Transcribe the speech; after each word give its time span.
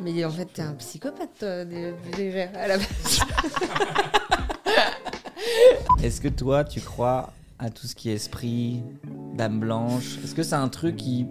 Mais 0.00 0.24
en 0.24 0.30
fait, 0.30 0.46
t'es 0.52 0.62
un 0.62 0.74
psychopathe, 0.74 1.30
toi, 1.38 1.64
dé- 1.64 1.94
déjà, 2.16 2.48
à 2.54 2.68
la 2.68 2.76
base. 2.78 3.20
Est-ce 6.02 6.20
que 6.20 6.28
toi, 6.28 6.64
tu 6.64 6.80
crois 6.80 7.32
à 7.58 7.70
tout 7.70 7.86
ce 7.86 7.94
qui 7.94 8.10
est 8.10 8.14
esprit, 8.14 8.82
dame 9.34 9.60
blanche? 9.60 10.18
Est-ce 10.22 10.34
que 10.34 10.42
c'est 10.42 10.54
un 10.54 10.68
truc 10.68 10.96
qui 10.96 11.26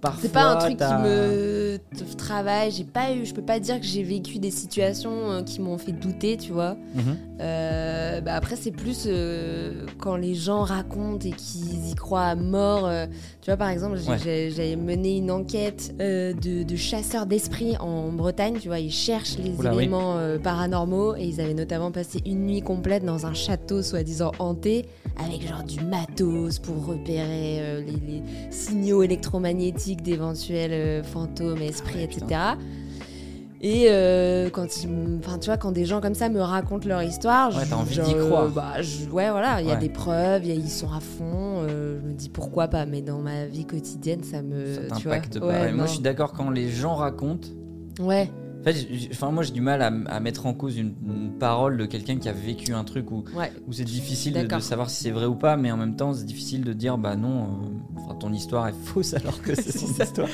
parfois 0.00 0.20
C'est 0.22 0.32
pas 0.32 0.44
un 0.44 0.56
truc 0.56 0.76
qui 0.76 0.84
me 0.84 1.69
t- 1.96 2.04
travaille. 2.16 2.70
J'ai 2.70 2.84
pas 2.84 3.12
eu, 3.12 3.24
je 3.26 3.34
peux 3.34 3.42
pas 3.42 3.58
dire 3.60 3.80
que 3.80 3.86
j'ai 3.86 4.02
vécu 4.02 4.38
des 4.38 4.50
situations 4.50 5.30
euh, 5.30 5.42
qui 5.42 5.60
m'ont 5.60 5.78
fait 5.78 5.92
douter, 5.92 6.36
tu 6.36 6.52
vois. 6.52 6.76
Mhm. 6.94 7.16
Euh, 7.40 8.20
bah 8.20 8.34
après, 8.34 8.56
c'est 8.56 8.70
plus 8.70 9.04
euh, 9.06 9.86
quand 9.98 10.16
les 10.16 10.34
gens 10.34 10.62
racontent 10.62 11.26
et 11.26 11.30
qu'ils 11.32 11.88
y 11.90 11.94
croient 11.94 12.24
à 12.26 12.34
mort. 12.34 12.86
euh, 12.86 13.06
tu 13.40 13.46
vois, 13.50 13.56
par 13.56 13.68
exemple, 13.70 13.98
Ouais. 14.08 14.18
j'avais 14.50 14.76
mené 14.76 15.16
une 15.16 15.30
enquête 15.30 15.94
de, 15.98 16.62
de 16.62 16.76
chasseurs 16.76 17.26
d'esprit 17.26 17.76
en 17.78 18.10
Bretagne. 18.12 18.58
Tu 18.60 18.68
vois, 18.68 18.78
ils 18.80 18.90
cherchent 18.92 19.38
les 19.38 19.54
Oula, 19.58 19.72
éléments 19.74 20.16
paranormaux 20.42 21.16
et 21.16 21.24
ils 21.24 21.40
avaient 21.40 21.54
notamment 21.54 21.90
passé 21.90 22.20
une 22.26 22.46
nuit 22.46 22.60
complète 22.62 23.04
dans 23.04 23.26
un 23.26 23.34
château 23.34 23.82
soi-disant 23.82 24.32
hanté 24.38 24.86
avec 25.16 25.46
genre 25.46 25.64
du 25.64 25.80
matos 25.84 26.58
pour 26.58 26.86
repérer 26.86 27.82
les, 27.86 27.92
les 27.92 28.22
signaux 28.50 29.02
électromagnétiques 29.02 30.02
d'éventuels 30.02 30.70
euh, 30.72 31.02
fantômes, 31.72 31.88
esprits, 31.90 31.98
ouais, 32.00 32.06
putain. 32.08 32.26
etc. 32.26 32.66
Et 33.62 33.88
euh, 33.90 34.48
quand 34.48 34.64
enfin 35.22 35.38
tu 35.38 35.46
vois 35.46 35.58
quand 35.58 35.70
des 35.72 35.84
gens 35.84 36.00
comme 36.00 36.14
ça 36.14 36.30
me 36.30 36.40
racontent 36.40 36.88
leur 36.88 37.02
histoire, 37.02 37.54
Ouais, 37.54 37.64
je- 37.68 37.74
envie 37.74 37.98
d'y 37.98 38.14
croire. 38.14 38.48
bah, 38.48 38.80
je- 38.80 39.04
ouais 39.10 39.30
voilà, 39.30 39.60
il 39.60 39.68
y 39.68 39.70
a 39.70 39.76
des 39.76 39.90
preuves, 39.90 40.44
il 40.46 40.48
y 40.48 40.52
a- 40.52 40.54
ils 40.54 40.70
sont 40.70 40.90
à 40.90 41.00
fond. 41.00 41.64
euh, 41.68 41.98
je 42.02 42.08
me 42.08 42.14
dis 42.14 42.30
pourquoi 42.30 42.68
pas, 42.68 42.86
mais 42.86 43.02
dans 43.02 43.18
ma 43.18 43.44
vie 43.44 43.66
quotidienne 43.66 44.22
ça 44.22 44.40
me 44.40 44.88
Ça 44.88 44.96
tu 44.96 45.02
vois. 45.08 45.18
Ouais, 45.46 45.72
moi, 45.72 45.84
je 45.84 45.90
suis 45.92 46.00
d'accord 46.00 46.32
quand 46.32 46.48
les 46.48 46.70
gens 46.70 46.94
racontent. 46.94 47.48
Ouais, 48.00 48.30
En 48.60 48.62
fait, 48.62 48.86
enfin, 49.10 49.30
moi, 49.30 49.42
j'ai 49.42 49.52
du 49.52 49.62
mal 49.62 49.80
à, 49.80 50.20
mettre 50.20 50.44
en 50.44 50.52
cause 50.52 50.76
une, 50.76 50.94
une 51.06 51.32
parole 51.38 51.78
de 51.78 51.86
quelqu'un 51.86 52.18
qui 52.18 52.28
a 52.28 52.32
vécu 52.32 52.74
un 52.74 52.84
truc 52.84 53.10
où, 53.10 53.24
ouais. 53.34 53.50
où 53.66 53.72
c'est 53.72 53.84
difficile 53.84 54.34
de, 54.34 54.58
savoir 54.60 54.90
si 54.90 55.02
c'est 55.02 55.10
vrai 55.10 55.24
ou 55.24 55.34
pas, 55.34 55.56
mais 55.56 55.72
en 55.72 55.78
même 55.78 55.96
temps, 55.96 56.12
c'est 56.12 56.26
difficile 56.26 56.62
de 56.62 56.74
dire 56.74 56.98
bah 56.98 57.16
non, 57.16 57.42
euh, 57.42 57.46
enfin, 57.96 58.14
ton 58.16 58.32
histoire 58.34 58.68
est 58.68 58.74
fausse 58.84 59.14
alors 59.14 59.40
que 59.40 59.54
c'est 59.54 59.72
son 59.78 59.86
histoire. 59.86 60.28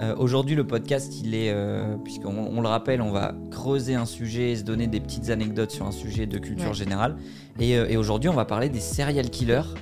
Euh, 0.00 0.14
Aujourd'hui, 0.16 0.56
le 0.56 0.66
podcast, 0.66 1.20
il 1.22 1.34
est, 1.34 1.50
euh, 1.50 1.96
puisqu'on 2.02 2.34
on 2.34 2.62
le 2.62 2.68
rappelle, 2.68 3.02
on 3.02 3.10
va 3.10 3.34
creuser 3.50 3.94
un 3.94 4.06
sujet 4.06 4.52
et 4.52 4.56
se 4.56 4.62
donner 4.64 4.86
des 4.86 5.00
petites 5.00 5.28
anecdotes 5.28 5.70
sur 5.70 5.86
un 5.86 5.92
sujet 5.92 6.26
de 6.26 6.38
culture 6.38 6.68
Ouais. 6.68 6.74
générale. 6.74 7.16
Et, 7.60 7.72
et 7.72 7.96
aujourd'hui, 7.98 8.30
on 8.30 8.34
va 8.34 8.46
parler 8.46 8.70
des 8.70 8.80
serial 8.80 9.28
killers. 9.28 9.74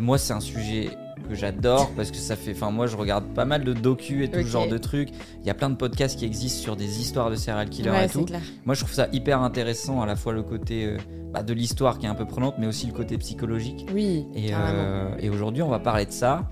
Moi, 0.00 0.16
c'est 0.16 0.32
un 0.32 0.40
sujet 0.40 0.90
que 1.28 1.34
j'adore 1.34 1.90
parce 1.96 2.10
que 2.10 2.16
ça 2.16 2.36
fait. 2.36 2.52
Enfin, 2.52 2.70
moi, 2.70 2.86
je 2.86 2.96
regarde 2.96 3.24
pas 3.34 3.44
mal 3.44 3.64
de 3.64 3.72
docu 3.72 4.24
et 4.24 4.30
tout 4.30 4.40
ce 4.40 4.46
genre 4.46 4.68
de 4.68 4.78
trucs. 4.78 5.10
Il 5.40 5.46
y 5.46 5.50
a 5.50 5.54
plein 5.54 5.70
de 5.70 5.76
podcasts 5.76 6.18
qui 6.18 6.24
existent 6.24 6.60
sur 6.62 6.76
des 6.76 7.00
histoires 7.00 7.30
de 7.30 7.36
serial 7.36 7.68
killers 7.68 7.90
Ouais, 7.90 8.06
et 8.06 8.08
tout. 8.08 8.24
clair. 8.24 8.40
Moi, 8.64 8.74
je 8.74 8.80
trouve 8.80 8.92
ça 8.94 9.08
hyper 9.12 9.40
intéressant, 9.42 10.00
à 10.02 10.06
la 10.06 10.16
fois 10.16 10.32
le 10.32 10.42
côté 10.42 10.86
euh, 10.86 10.98
bah, 11.32 11.42
de 11.42 11.52
l'histoire 11.52 11.98
qui 11.98 12.06
est 12.06 12.08
un 12.08 12.14
peu 12.14 12.26
prenante, 12.26 12.54
mais 12.58 12.66
aussi 12.66 12.86
le 12.86 12.92
côté 12.92 13.16
psychologique. 13.18 13.86
Oui, 13.94 14.26
Et, 14.34 14.50
euh, 14.52 15.14
et 15.18 15.30
aujourd'hui, 15.30 15.62
on 15.62 15.68
va 15.68 15.78
parler 15.78 16.06
de 16.06 16.12
ça. 16.12 16.48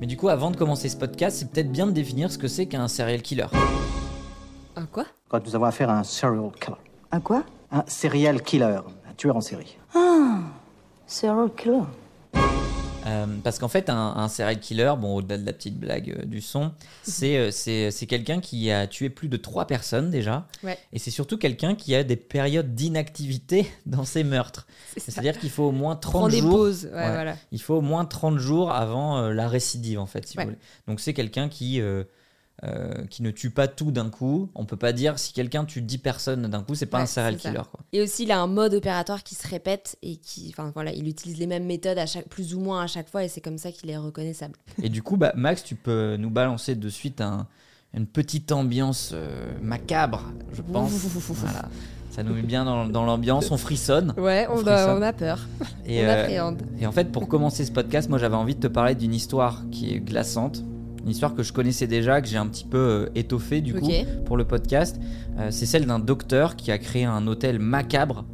Mais 0.00 0.06
du 0.06 0.16
coup, 0.16 0.28
avant 0.28 0.50
de 0.50 0.56
commencer 0.56 0.88
ce 0.88 0.96
podcast, 0.96 1.36
c'est 1.38 1.50
peut-être 1.50 1.70
bien 1.70 1.86
de 1.86 1.92
définir 1.92 2.30
ce 2.30 2.38
que 2.38 2.48
c'est 2.48 2.66
qu'un 2.66 2.88
serial 2.88 3.22
killer. 3.22 3.46
Un 4.76 4.86
quoi? 4.86 5.04
Quand 5.28 5.44
nous 5.46 5.54
avons 5.54 5.66
affaire 5.66 5.90
à 5.90 5.98
un 5.98 6.02
serial 6.04 6.50
killer. 6.60 6.76
Un 7.12 7.20
quoi? 7.20 7.44
Un 7.70 7.84
serial 7.86 8.42
killer, 8.42 8.64
un 9.08 9.14
tueur 9.16 9.36
en 9.36 9.40
série. 9.40 9.76
Serial 11.06 11.50
killer. 11.56 11.82
Euh, 13.06 13.26
parce 13.42 13.58
qu'en 13.58 13.68
fait, 13.68 13.90
un, 13.90 14.14
un 14.16 14.28
serial 14.28 14.60
killer, 14.60 14.92
bon, 14.98 15.16
au-delà 15.16 15.38
de 15.38 15.44
la 15.46 15.52
petite 15.52 15.78
blague 15.78 16.10
euh, 16.18 16.24
du 16.24 16.40
son, 16.40 16.72
c'est 17.02 17.36
euh, 17.36 17.50
c'est 17.50 18.06
quelqu'un 18.06 18.40
qui 18.40 18.70
a 18.70 18.86
tué 18.86 19.10
plus 19.10 19.28
de 19.28 19.36
trois 19.36 19.66
personnes 19.66 20.10
déjà. 20.10 20.46
Ouais. 20.62 20.78
Et 20.92 20.98
c'est 20.98 21.10
surtout 21.10 21.38
quelqu'un 21.38 21.74
qui 21.74 21.94
a 21.94 22.04
des 22.04 22.16
périodes 22.16 22.74
d'inactivité 22.74 23.70
dans 23.86 24.04
ses 24.04 24.24
meurtres. 24.24 24.66
C'est-à-dire 24.96 25.38
qu'il 25.38 25.50
faut 25.50 25.64
au 25.64 25.72
moins 25.72 25.96
30 25.96 26.12
Prends 26.12 26.28
des 26.28 26.40
jours. 26.40 26.50
pauses, 26.50 26.84
ouais, 26.86 26.92
Ouais. 26.92 27.12
voilà. 27.12 27.36
Il 27.50 27.60
faut 27.60 27.74
au 27.76 27.80
moins 27.82 28.04
30 28.04 28.38
jours 28.38 28.72
avant 28.72 29.18
euh, 29.18 29.32
la 29.32 29.48
récidive, 29.48 29.98
en 29.98 30.06
fait, 30.06 30.26
si 30.28 30.36
vous 30.36 30.44
voulez. 30.44 30.56
Donc 30.86 31.00
c'est 31.00 31.14
quelqu'un 31.14 31.48
qui, 31.48 31.80
euh, 32.64 33.04
qui 33.06 33.22
ne 33.22 33.30
tue 33.32 33.50
pas 33.50 33.66
tout 33.68 33.90
d'un 33.90 34.08
coup. 34.08 34.50
On 34.54 34.64
peut 34.64 34.76
pas 34.76 34.92
dire 34.92 35.18
si 35.18 35.32
quelqu'un 35.32 35.64
tue 35.64 35.82
10 35.82 35.98
personnes 35.98 36.42
d'un 36.48 36.62
coup, 36.62 36.74
c'est 36.76 36.86
pas 36.86 36.98
Ouais, 36.98 37.02
un 37.04 37.06
serial 37.06 37.36
killer. 37.36 37.62
Quoi. 37.70 37.80
Et 37.92 38.00
aussi, 38.02 38.22
il 38.22 38.30
a 38.32 38.40
un 38.40 38.46
mode 38.46 38.74
opératoire 38.74 39.22
qui 39.24 39.34
se 39.34 39.48
répète 39.48 39.96
et 40.02 40.16
qui, 40.16 40.48
enfin 40.50 40.70
voilà, 40.74 40.92
il 40.92 41.08
utilise 41.08 41.38
les 41.38 41.46
mêmes 41.48 41.66
méthodes 41.66 41.98
à 41.98 42.06
chaque, 42.06 42.28
plus 42.28 42.54
ou 42.54 42.60
moins 42.60 42.82
à 42.82 42.86
chaque 42.86 43.08
fois 43.08 43.24
et 43.24 43.28
c'est 43.28 43.40
comme 43.40 43.58
ça 43.58 43.72
qu'il 43.72 43.90
est 43.90 43.96
reconnaissable. 43.96 44.54
Et 44.82 44.88
du 44.88 45.02
coup, 45.02 45.16
bah, 45.16 45.32
Max, 45.34 45.64
tu 45.64 45.74
peux 45.74 46.16
nous 46.16 46.30
balancer 46.30 46.74
de 46.76 46.88
suite 46.88 47.20
un- 47.20 47.46
une 47.94 48.06
petite 48.06 48.52
ambiance 48.52 49.10
euh, 49.12 49.52
macabre, 49.60 50.22
je 50.54 50.62
pense. 50.62 50.90
voilà. 50.92 51.68
Ça 52.10 52.22
nous 52.22 52.34
met 52.34 52.42
bien 52.42 52.64
dans, 52.64 52.86
dans 52.86 53.04
l'ambiance, 53.04 53.50
on 53.50 53.56
frissonne. 53.56 54.14
Ouais, 54.18 54.46
On 54.50 54.66
a, 54.66 54.76
ça. 54.76 54.94
on 54.96 55.02
a 55.02 55.12
peur, 55.14 55.46
Et, 55.86 56.00
on 56.00 56.04
euh, 56.08 56.20
appréhende. 56.22 56.62
Et 56.78 56.86
en 56.86 56.92
fait, 56.92 57.10
pour 57.10 57.26
commencer 57.26 57.64
ce 57.64 57.72
podcast, 57.72 58.08
moi 58.08 58.18
j'avais 58.18 58.36
envie 58.36 58.54
de 58.54 58.60
te 58.60 58.66
parler 58.66 58.94
d'une 58.94 59.14
histoire 59.14 59.62
qui 59.70 59.94
est 59.94 59.98
glaçante. 60.00 60.62
Une 61.04 61.10
histoire 61.10 61.34
que 61.34 61.42
je 61.42 61.52
connaissais 61.52 61.86
déjà, 61.86 62.20
que 62.20 62.28
j'ai 62.28 62.36
un 62.36 62.46
petit 62.46 62.64
peu 62.64 62.78
euh, 62.78 63.10
étoffée 63.14 63.60
du 63.60 63.74
coup 63.74 63.88
pour 64.24 64.36
le 64.36 64.44
podcast. 64.44 65.00
Euh, 65.38 65.48
c'est 65.50 65.66
celle 65.66 65.86
d'un 65.86 65.98
docteur 65.98 66.54
qui 66.56 66.70
a 66.70 66.78
créé 66.78 67.04
un 67.04 67.26
hôtel 67.26 67.58
macabre 67.58 68.24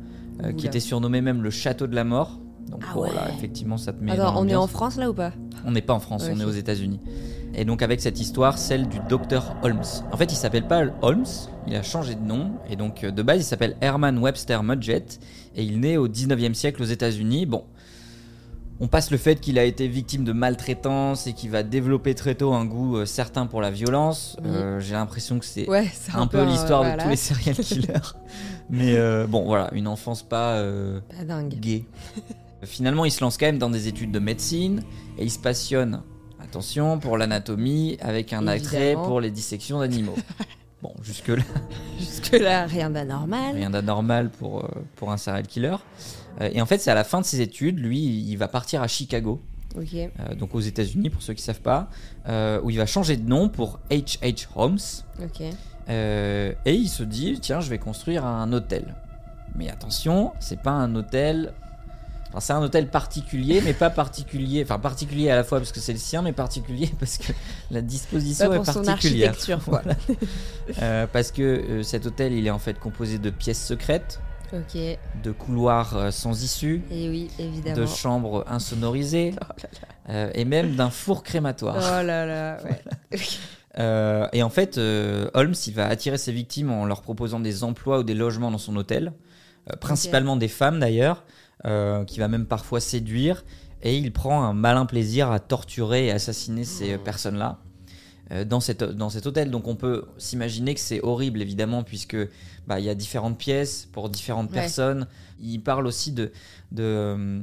euh, 0.44 0.52
qui 0.52 0.66
était 0.66 0.80
surnommé 0.80 1.20
même 1.20 1.42
le 1.42 1.50
château 1.50 1.86
de 1.86 1.94
la 1.94 2.04
mort. 2.04 2.38
Donc 2.70 2.82
Ah 2.94 3.14
là, 3.14 3.30
effectivement, 3.36 3.78
ça 3.78 3.94
te 3.94 4.04
met 4.04 4.14
dans 4.14 4.38
on 4.38 4.46
est 4.46 4.54
en. 4.54 4.66
France 4.66 4.96
là 4.96 5.08
ou 5.08 5.14
pas? 5.14 5.32
On 5.64 5.70
n'est 5.70 5.80
pas 5.82 5.94
en 5.94 6.00
France, 6.00 6.28
on 6.30 6.38
est 6.38 6.44
aux 6.44 6.50
États-Unis. 6.50 7.00
Et 7.54 7.64
donc 7.64 7.80
avec 7.80 8.00
cette 8.02 8.20
histoire, 8.20 8.58
celle 8.58 8.88
du 8.88 8.98
docteur 9.08 9.56
Holmes. 9.62 9.82
En 10.12 10.16
fait, 10.18 10.30
il 10.30 10.36
s'appelle 10.36 10.66
pas 10.68 10.82
Holmes, 11.00 11.24
il 11.66 11.74
a 11.74 11.82
changé 11.82 12.14
de 12.14 12.20
nom. 12.20 12.52
Et 12.68 12.76
donc 12.76 13.06
de 13.06 13.22
base, 13.22 13.40
il 13.40 13.44
s'appelle 13.44 13.76
Herman 13.80 14.18
Webster 14.18 14.62
Mudgett. 14.62 15.18
Et 15.56 15.64
il 15.64 15.80
naît 15.80 15.96
au 15.96 16.08
19e 16.08 16.52
siècle 16.52 16.82
aux 16.82 16.86
États-Unis. 16.86 17.46
Bon, 17.46 17.64
on 18.80 18.86
passe 18.86 19.10
le 19.10 19.16
fait 19.18 19.40
qu'il 19.40 19.58
a 19.58 19.64
été 19.64 19.88
victime 19.88 20.24
de 20.24 20.32
maltraitance 20.32 21.26
et 21.26 21.32
qu'il 21.32 21.50
va 21.50 21.62
développer 21.62 22.14
très 22.14 22.34
tôt 22.36 22.52
un 22.54 22.64
goût 22.64 22.96
euh, 22.98 23.06
certain 23.06 23.46
pour 23.46 23.60
la 23.60 23.70
violence. 23.70 24.36
Oui. 24.42 24.50
Euh, 24.50 24.80
J'ai 24.80 24.94
l'impression 24.94 25.38
que 25.38 25.44
c'est 25.44 25.68
Ouais, 25.68 25.90
un, 26.14 26.26
peu 26.26 26.44
l'histoire 26.44 26.84
de 26.84 27.02
tous 27.02 27.08
les 27.08 27.16
serial 27.16 27.56
killers. 27.56 27.92
Mais 28.70 28.96
euh, 28.96 29.26
bon, 29.26 29.44
voilà, 29.44 29.68
une 29.72 29.88
enfance 29.88 30.22
pas... 30.22 30.62
Pas 31.16 31.24
dingue. 31.24 31.54
gay. 31.58 31.84
Finalement, 32.62 33.04
il 33.04 33.10
se 33.10 33.22
lance 33.22 33.36
quand 33.36 33.46
même 33.46 33.58
dans 33.58 33.70
des 33.70 33.88
études 33.88 34.10
de 34.12 34.18
médecine 34.18 34.82
et 35.16 35.24
il 35.24 35.30
se 35.30 35.38
passionne, 35.38 36.02
attention, 36.40 36.98
pour 36.98 37.16
l'anatomie 37.16 37.96
avec 38.00 38.32
un 38.32 38.46
attrait 38.46 38.94
pour 38.94 39.20
les 39.20 39.30
dissections 39.30 39.80
d'animaux. 39.80 40.16
Bon, 40.80 40.94
jusque-là, 41.02 41.42
Jusque-là, 41.98 42.66
rien 42.66 42.88
d'anormal. 42.88 43.56
rien 43.56 43.68
d'anormal 43.68 44.30
pour, 44.30 44.64
pour 44.94 45.10
un 45.10 45.16
serial 45.16 45.44
killer. 45.44 45.74
Euh, 46.40 46.50
Et 46.52 46.60
en 46.60 46.66
fait, 46.66 46.78
c'est 46.78 46.90
à 46.90 46.94
la 46.94 47.04
fin 47.04 47.20
de 47.20 47.26
ses 47.26 47.40
études, 47.40 47.78
lui, 47.78 47.98
il 47.98 48.36
va 48.36 48.48
partir 48.48 48.82
à 48.82 48.88
Chicago, 48.88 49.42
euh, 49.76 50.34
donc 50.34 50.54
aux 50.54 50.60
États-Unis 50.60 51.10
pour 51.10 51.22
ceux 51.22 51.34
qui 51.34 51.42
ne 51.42 51.46
savent 51.46 51.60
pas, 51.60 51.88
euh, 52.28 52.60
où 52.62 52.70
il 52.70 52.78
va 52.78 52.86
changer 52.86 53.16
de 53.16 53.28
nom 53.28 53.48
pour 53.48 53.80
H.H. 53.90 54.48
Holmes. 54.56 54.78
Ok. 55.22 55.42
Euh, 55.88 56.52
et 56.64 56.74
il 56.74 56.88
se 56.88 57.02
dit 57.02 57.38
tiens 57.40 57.60
je 57.60 57.70
vais 57.70 57.78
construire 57.78 58.26
un 58.26 58.52
hôtel 58.52 58.94
mais 59.54 59.70
attention 59.70 60.32
c'est 60.38 60.60
pas 60.60 60.72
un 60.72 60.94
hôtel 60.94 61.54
alors 62.28 62.42
c'est 62.42 62.52
un 62.52 62.60
hôtel 62.60 62.88
particulier 62.90 63.62
mais 63.64 63.72
pas 63.72 63.88
particulier 63.88 64.62
enfin 64.62 64.78
particulier 64.78 65.30
à 65.30 65.36
la 65.36 65.44
fois 65.44 65.60
parce 65.60 65.72
que 65.72 65.80
c'est 65.80 65.94
le 65.94 65.98
sien 65.98 66.20
mais 66.20 66.34
particulier 66.34 66.90
parce 66.98 67.16
que 67.16 67.32
la 67.70 67.80
disposition 67.80 68.52
est 68.52 68.56
pour 68.56 68.66
son 68.66 68.82
particulière 68.82 69.30
architecture. 69.30 69.60
Voilà. 69.66 71.06
Parce 71.06 71.32
que 71.32 71.82
cet 71.82 72.04
hôtel 72.04 72.34
il 72.34 72.46
est 72.46 72.50
en 72.50 72.58
fait 72.58 72.78
composé 72.78 73.18
de 73.18 73.30
pièces 73.30 73.64
secrètes 73.64 74.20
De 75.22 75.30
couloirs 75.30 75.96
euh, 75.96 76.10
sans 76.10 76.42
issue. 76.42 76.82
Oui, 76.90 77.28
évidemment. 77.38 77.76
de 77.76 77.86
chambres 77.86 78.44
insonorisées. 78.48 79.34
Euh, 80.10 80.30
et 80.34 80.46
même 80.46 80.74
d'un 80.74 80.88
four 80.88 81.22
crématoire. 81.22 81.76
Oh 81.78 82.02
là 82.02 82.24
là, 82.24 82.56
ouais. 82.64 82.82
Euh, 83.78 84.26
et 84.32 84.42
en 84.42 84.48
fait, 84.48 84.78
euh, 84.78 85.30
Holmes, 85.34 85.54
il 85.66 85.74
va 85.74 85.86
attirer 85.86 86.18
ses 86.18 86.32
victimes 86.32 86.70
en 86.70 86.86
leur 86.86 87.02
proposant 87.02 87.40
des 87.40 87.62
emplois 87.62 87.98
ou 88.00 88.02
des 88.02 88.14
logements 88.14 88.50
dans 88.50 88.56
son 88.58 88.74
hôtel, 88.76 89.12
euh, 89.70 89.76
principalement 89.76 90.36
des 90.36 90.48
femmes 90.48 90.80
d'ailleurs, 90.80 91.24
euh, 91.66 92.04
qui 92.04 92.18
va 92.18 92.28
même 92.28 92.46
parfois 92.46 92.80
séduire. 92.80 93.44
Et 93.82 93.96
il 93.96 94.12
prend 94.12 94.42
un 94.42 94.54
malin 94.54 94.86
plaisir 94.86 95.30
à 95.30 95.38
torturer 95.38 96.06
et 96.06 96.10
assassiner 96.10 96.64
ces 96.64 96.94
euh, 96.94 96.98
personnes-là 96.98 97.58
dans, 98.46 98.60
cette, 98.60 98.82
dans 98.84 99.10
cet 99.10 99.26
hôtel. 99.26 99.50
Donc 99.50 99.66
on 99.68 99.76
peut 99.76 100.04
s'imaginer 100.18 100.74
que 100.74 100.80
c'est 100.80 101.00
horrible 101.02 101.40
évidemment 101.42 101.82
puisque 101.82 102.16
bah, 102.66 102.78
il 102.80 102.84
y 102.86 102.90
a 102.90 102.94
différentes 102.94 103.38
pièces 103.38 103.88
pour 103.92 104.08
différentes 104.10 104.48
Ouais. 104.50 104.54
personnes. 104.60 105.06
Il 105.40 105.60
parle 105.60 105.86
aussi 105.86 106.12
de, 106.12 106.32
de, 106.72 107.40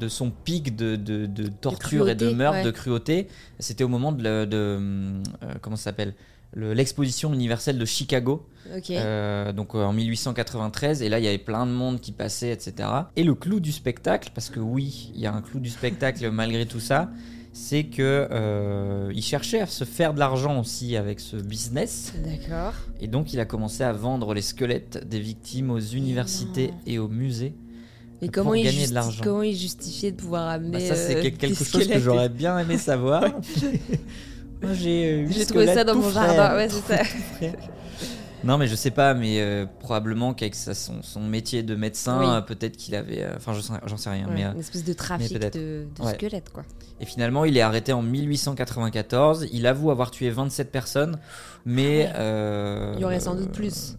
de 0.00 0.08
son 0.08 0.30
pic 0.30 0.76
de, 0.76 0.96
de, 0.96 1.26
de 1.26 1.48
torture 1.48 2.08
et 2.08 2.14
de 2.14 2.30
meurtre, 2.30 2.58
ouais. 2.58 2.64
de 2.64 2.70
cruauté. 2.70 3.28
C'était 3.58 3.84
au 3.84 3.88
moment 3.88 4.12
de, 4.12 4.22
le- 4.22 4.46
de 4.46 4.56
euh, 5.42 5.54
comment 5.60 5.76
ça 5.76 5.84
s'appelle? 5.84 6.14
Le- 6.54 6.72
l'exposition 6.72 7.34
universelle 7.34 7.76
de 7.76 7.84
Chicago, 7.84 8.46
euh, 8.90 9.52
donc 9.52 9.74
euh, 9.74 9.84
en 9.84 9.92
1893, 9.92 11.02
et 11.02 11.10
là 11.10 11.18
il 11.18 11.24
y 11.24 11.28
avait 11.28 11.36
plein 11.36 11.66
de 11.66 11.72
monde 11.72 12.00
qui 12.00 12.10
passait, 12.12 12.50
etc. 12.50 12.88
Et 13.16 13.24
le 13.24 13.34
clou 13.34 13.60
du 13.60 13.70
spectacle, 13.70 14.30
parce 14.34 14.48
que 14.48 14.58
oui, 14.60 15.12
il 15.14 15.20
y 15.20 15.26
a 15.26 15.34
un 15.34 15.42
clou 15.42 15.60
du 15.60 15.68
spectacle 15.68 16.30
malgré 16.32 16.64
tout 16.64 16.80
ça, 16.80 17.10
c'est 17.58 17.84
que 17.84 18.28
euh, 18.30 19.10
il 19.14 19.22
cherchait 19.22 19.60
à 19.60 19.66
se 19.66 19.82
faire 19.82 20.14
de 20.14 20.20
l'argent 20.20 20.60
aussi 20.60 20.96
avec 20.96 21.18
ce 21.18 21.36
business. 21.36 22.12
D'accord. 22.24 22.72
Et 23.00 23.08
donc, 23.08 23.32
il 23.32 23.40
a 23.40 23.44
commencé 23.44 23.82
à 23.82 23.92
vendre 23.92 24.32
les 24.32 24.42
squelettes 24.42 25.08
des 25.08 25.18
victimes 25.18 25.70
aux 25.70 25.80
universités 25.80 26.70
et 26.86 27.00
aux 27.00 27.08
musées. 27.08 27.54
Pour 28.20 28.30
comment 28.30 28.54
il, 28.54 28.64
gagner 28.64 28.86
de 28.86 29.22
comment 29.24 29.42
il 29.42 29.56
justifiait 29.56 30.12
de 30.12 30.16
pouvoir 30.16 30.48
amener 30.48 30.78
Bah, 30.78 30.80
ça, 30.80 30.94
c'est 30.94 31.16
euh, 31.16 31.22
quelque 31.22 31.64
chose 31.64 31.88
que 31.88 31.98
j'aurais 31.98 32.28
bien 32.28 32.56
aimé 32.58 32.78
savoir. 32.78 33.22
Moi, 34.62 34.72
j'ai 34.74 35.24
euh, 35.24 35.26
J'ai 35.28 35.44
trouvé 35.44 35.66
ça 35.66 35.82
dans 35.82 35.96
mon 35.96 36.10
jardin. 36.10 36.54
Ouais, 36.54 36.68
c'est 36.68 36.96
ça. 36.96 37.02
Non, 38.44 38.56
mais 38.56 38.68
je 38.68 38.76
sais 38.76 38.90
pas, 38.92 39.14
mais 39.14 39.40
euh, 39.40 39.66
probablement 39.80 40.32
qu'avec 40.32 40.54
sa- 40.54 40.74
son, 40.74 41.02
son 41.02 41.20
métier 41.20 41.62
de 41.62 41.74
médecin, 41.74 42.20
Oui. 42.20 42.26
euh, 42.28 42.40
peut-être 42.40 42.76
qu'il 42.76 42.94
avait. 42.94 43.22
euh, 43.24 43.34
Enfin, 43.36 43.52
je 43.52 43.60
sais- 43.60 43.72
j'en 43.86 43.96
sais 43.96 44.10
rien. 44.10 44.26
Ouais, 44.28 44.34
mais, 44.34 44.44
euh, 44.44 44.52
une 44.52 44.60
espèce 44.60 44.84
de 44.84 44.92
trafic 44.92 45.32
peut-être. 45.38 45.54
de, 45.54 45.86
Ouais. 46.00 46.14
squelettes, 46.14 46.50
quoi. 46.52 46.62
Et 47.00 47.04
finalement, 47.04 47.44
il 47.44 47.56
est 47.56 47.60
arrêté 47.62 47.92
en 47.92 48.02
1894. 48.02 49.46
Il 49.52 49.66
avoue 49.66 49.90
avoir 49.90 50.10
tué 50.10 50.30
27 50.30 50.70
personnes, 50.70 51.18
mais. 51.64 52.10
euh, 52.14 52.92
Ah 52.92 52.96
Il 52.96 53.02
y 53.02 53.04
aurait 53.04 53.20
sans 53.20 53.34
doute 53.34 53.50
plus. 53.52 53.96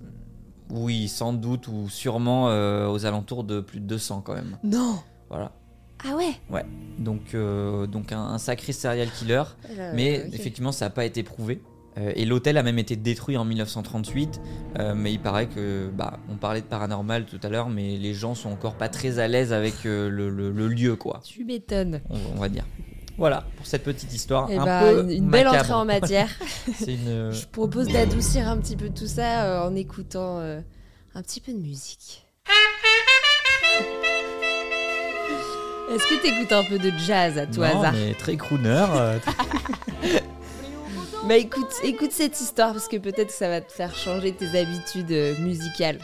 Oui, 0.72 1.08
sans 1.08 1.34
doute, 1.34 1.68
ou 1.68 1.90
sûrement 1.90 2.50
euh, 2.50 2.88
aux 2.88 3.06
alentours 3.06 3.44
de 3.44 3.60
plus 3.60 3.80
de 3.80 3.86
200 3.88 4.22
quand 4.22 4.36
même. 4.36 4.58
Non 4.64 5.00
Voilà. 5.30 5.52
Ah 6.08 6.16
ouais 6.16 6.32
Ouais. 6.50 6.64
Donc, 7.00 7.34
euh, 7.36 7.88
donc 7.88 8.12
un, 8.14 8.22
un 8.22 8.38
sacré 8.38 8.72
serial 8.72 9.10
killer. 9.12 9.44
Mais 9.96 10.24
ok. 10.28 10.34
effectivement, 10.34 10.72
ça 10.72 10.86
n'a 10.86 10.90
pas 10.92 11.04
été 11.06 11.24
prouvé. 11.24 11.62
Euh, 12.00 12.12
et 12.16 12.26
l'hôtel 12.26 12.58
a 12.58 12.64
même 12.64 12.80
été 12.80 12.96
détruit 12.96 13.36
en 13.38 13.46
1938. 13.46 14.40
euh, 14.80 14.94
mais 14.96 15.12
il 15.12 15.20
paraît 15.20 15.48
que, 15.48 15.90
bah, 15.94 16.20
on 16.32 16.36
parlait 16.36 16.62
de 16.62 16.66
paranormal 16.66 17.26
tout 17.26 17.40
à 17.44 17.50
l'heure, 17.50 17.70
mais 17.70 17.98
les 17.98 18.14
gens 18.14 18.36
sont 18.36 18.50
encore 18.50 18.76
pas 18.76 18.90
très 18.90 19.20
à 19.20 19.28
l'aise 19.28 19.52
avec 19.54 19.86
euh, 19.86 20.10
le, 20.10 20.30
le- 20.30 20.52
le 20.52 20.68
lieu, 20.68 20.96
quoi. 20.96 21.22
Tu 21.26 21.44
m'étonnes. 21.46 22.02
On, 22.10 22.18
on 22.36 22.40
va 22.40 22.50
dire. 22.50 22.66
Voilà 23.18 23.44
pour 23.58 23.66
cette 23.68 23.84
petite 23.84 24.14
histoire. 24.14 24.48
Eh 24.50 24.58
un 24.58 24.64
ben, 24.66 24.82
peu 25.06 25.12
une, 25.12 25.30
belle 25.30 25.48
entrée 25.50 25.74
en 25.74 25.84
matière. 25.84 26.30
Une. 26.88 27.32
Je 27.32 27.46
propose 27.48 27.88
d'adoucir 27.90 28.48
un 28.48 28.58
petit 28.58 28.78
peu 28.78 28.90
tout 28.90 29.08
ça 29.08 29.66
en 29.68 29.76
écoutant 29.76 30.40
un 30.40 31.22
petit 31.22 31.42
peu 31.42 31.52
de 31.52 31.58
musique. 31.58 32.26
Est-ce 35.92 36.08
que 36.08 36.22
t'écoutes 36.22 36.52
un 36.54 36.64
peu 36.64 36.78
de 36.80 36.92
jazz 36.98 37.38
à 37.38 37.46
tout 37.46 37.60
Non, 37.60 37.66
hasard 37.80 37.94
mais 37.94 38.14
très 38.14 38.38
crooner. 38.38 38.86
Bah 41.28 41.38
écoute, 41.38 41.68
écoute 41.84 42.12
cette 42.12 42.40
histoire 42.40 42.72
parce 42.74 42.88
que 42.88 42.98
peut-être 42.98 43.28
que 43.28 43.34
ça 43.34 43.50
va 43.50 43.62
te 43.62 43.72
faire 43.72 43.96
changer 43.96 44.32
tes 44.34 44.58
habitudes 44.58 45.12
euh, 45.12 45.36
musicales. 45.40 46.00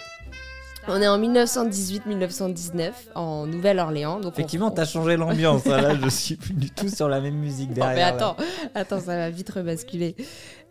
On 0.88 1.02
est 1.02 1.08
en 1.08 1.18
1918-1919 1.18 2.92
en 3.16 3.48
Nouvelle-Orléans. 3.48 4.22
Effectivement, 4.22 4.68
on- 4.68 4.72
t'as 4.72 4.86
changé 4.86 5.18
l'ambiance. 5.18 5.66
hein, 5.66 5.82
Là, 5.82 5.96
je 6.00 6.10
suis 6.10 6.36
plus 6.36 6.54
du 6.54 6.70
tout 6.70 6.90
sur 6.90 7.08
la 7.10 7.22
même 7.22 7.36
musique 7.36 7.70
Non, 7.70 7.76
derrière. 7.76 7.96
mais 7.96 8.04
attends, 8.04 8.36
attends, 8.76 9.00
ça 9.00 9.16
va 9.16 9.30
vite 9.32 9.50
rebasculer. 9.50 10.16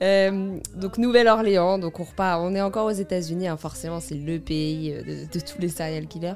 Euh, 0.02 0.56
donc 0.76 0.98
Nouvelle-Orléans, 0.98 1.78
donc 1.78 1.98
on 1.98 2.04
repart, 2.04 2.40
on 2.40 2.54
est 2.54 2.62
encore 2.62 2.86
aux 2.86 2.90
États-Unis, 2.90 3.48
hein, 3.48 3.56
forcément 3.56 3.98
c'est 4.00 4.14
le 4.14 4.38
pays 4.38 4.92
euh, 4.92 5.02
de, 5.02 5.24
de 5.32 5.40
tous 5.44 5.58
les 5.58 5.68
serial 5.68 6.06
killers. 6.06 6.34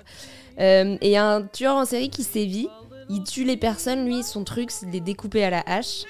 Euh, 0.59 0.97
et 1.01 1.09
il 1.09 1.13
y 1.13 1.17
a 1.17 1.29
un 1.29 1.43
tueur 1.43 1.77
en 1.77 1.85
série 1.85 2.11
qui 2.11 2.25
sévit, 2.25 2.69
il 3.11 3.23
tue 3.23 3.45
les 3.45 3.57
personnes, 3.57 4.07
lui 4.07 4.25
son 4.25 4.43
truc 4.43 4.71
c'est 4.73 4.87
de 4.87 4.93
les 4.93 5.01
découper 5.01 5.45
à 5.45 5.51
la 5.51 5.63
hache. 5.67 6.03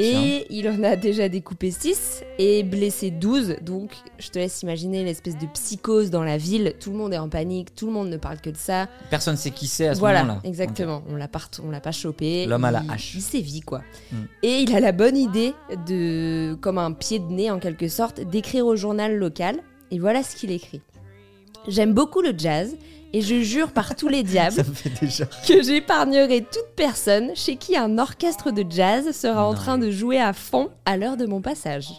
Et 0.00 0.46
il 0.50 0.68
en 0.68 0.82
a 0.84 0.94
déjà 0.96 1.28
découpé 1.28 1.70
6 1.70 2.22
et 2.38 2.62
blessé 2.62 3.10
12. 3.10 3.56
Donc, 3.62 3.90
je 4.18 4.28
te 4.28 4.38
laisse 4.38 4.62
imaginer 4.62 5.02
l'espèce 5.02 5.36
de 5.36 5.46
psychose 5.46 6.10
dans 6.10 6.22
la 6.22 6.36
ville. 6.36 6.74
Tout 6.78 6.90
le 6.92 6.96
monde 6.96 7.12
est 7.12 7.18
en 7.18 7.28
panique, 7.28 7.74
tout 7.74 7.86
le 7.86 7.92
monde 7.92 8.08
ne 8.08 8.16
parle 8.16 8.40
que 8.40 8.50
de 8.50 8.56
ça. 8.56 8.88
Personne 9.10 9.36
sait 9.36 9.50
qui 9.50 9.66
c'est 9.66 9.88
à 9.88 9.94
ce 9.94 9.98
Voilà, 9.98 10.22
moment-là. 10.22 10.40
exactement. 10.44 11.02
On 11.08 11.16
l'a 11.16 11.26
pas, 11.26 11.40
on 11.64 11.70
l'a 11.70 11.80
pas 11.80 11.90
chopé. 11.92 12.46
L'homme 12.46 12.64
à 12.64 12.70
la 12.70 12.84
hache. 12.88 13.14
Il 13.16 13.22
sévit 13.22 13.60
quoi. 13.60 13.82
Mm. 14.12 14.16
Et 14.44 14.60
il 14.60 14.74
a 14.76 14.80
la 14.80 14.92
bonne 14.92 15.16
idée 15.16 15.52
de, 15.88 16.54
comme 16.60 16.78
un 16.78 16.92
pied 16.92 17.18
de 17.18 17.26
nez 17.32 17.50
en 17.50 17.58
quelque 17.58 17.88
sorte, 17.88 18.20
d'écrire 18.20 18.66
au 18.66 18.76
journal 18.76 19.16
local. 19.16 19.56
Et 19.90 19.98
voilà 19.98 20.22
ce 20.22 20.36
qu'il 20.36 20.52
écrit. 20.52 20.80
J'aime 21.66 21.92
beaucoup 21.92 22.22
le 22.22 22.32
jazz 22.36 22.76
et 23.12 23.20
je 23.20 23.40
jure 23.40 23.72
par 23.72 23.96
tous 23.96 24.08
les 24.08 24.22
diables 24.24 24.64
que 25.46 25.62
j'épargnerai 25.62 26.42
toute 26.42 26.74
personne 26.76 27.30
chez 27.34 27.56
qui 27.56 27.76
un 27.76 27.98
orchestre 27.98 28.50
de 28.50 28.64
jazz 28.68 29.10
sera 29.12 29.46
en 29.46 29.54
train 29.54 29.78
de 29.78 29.90
jouer 29.90 30.20
à 30.20 30.32
fond 30.32 30.70
à 30.84 30.96
l'heure 30.96 31.16
de 31.16 31.26
mon 31.26 31.40
passage. 31.40 31.88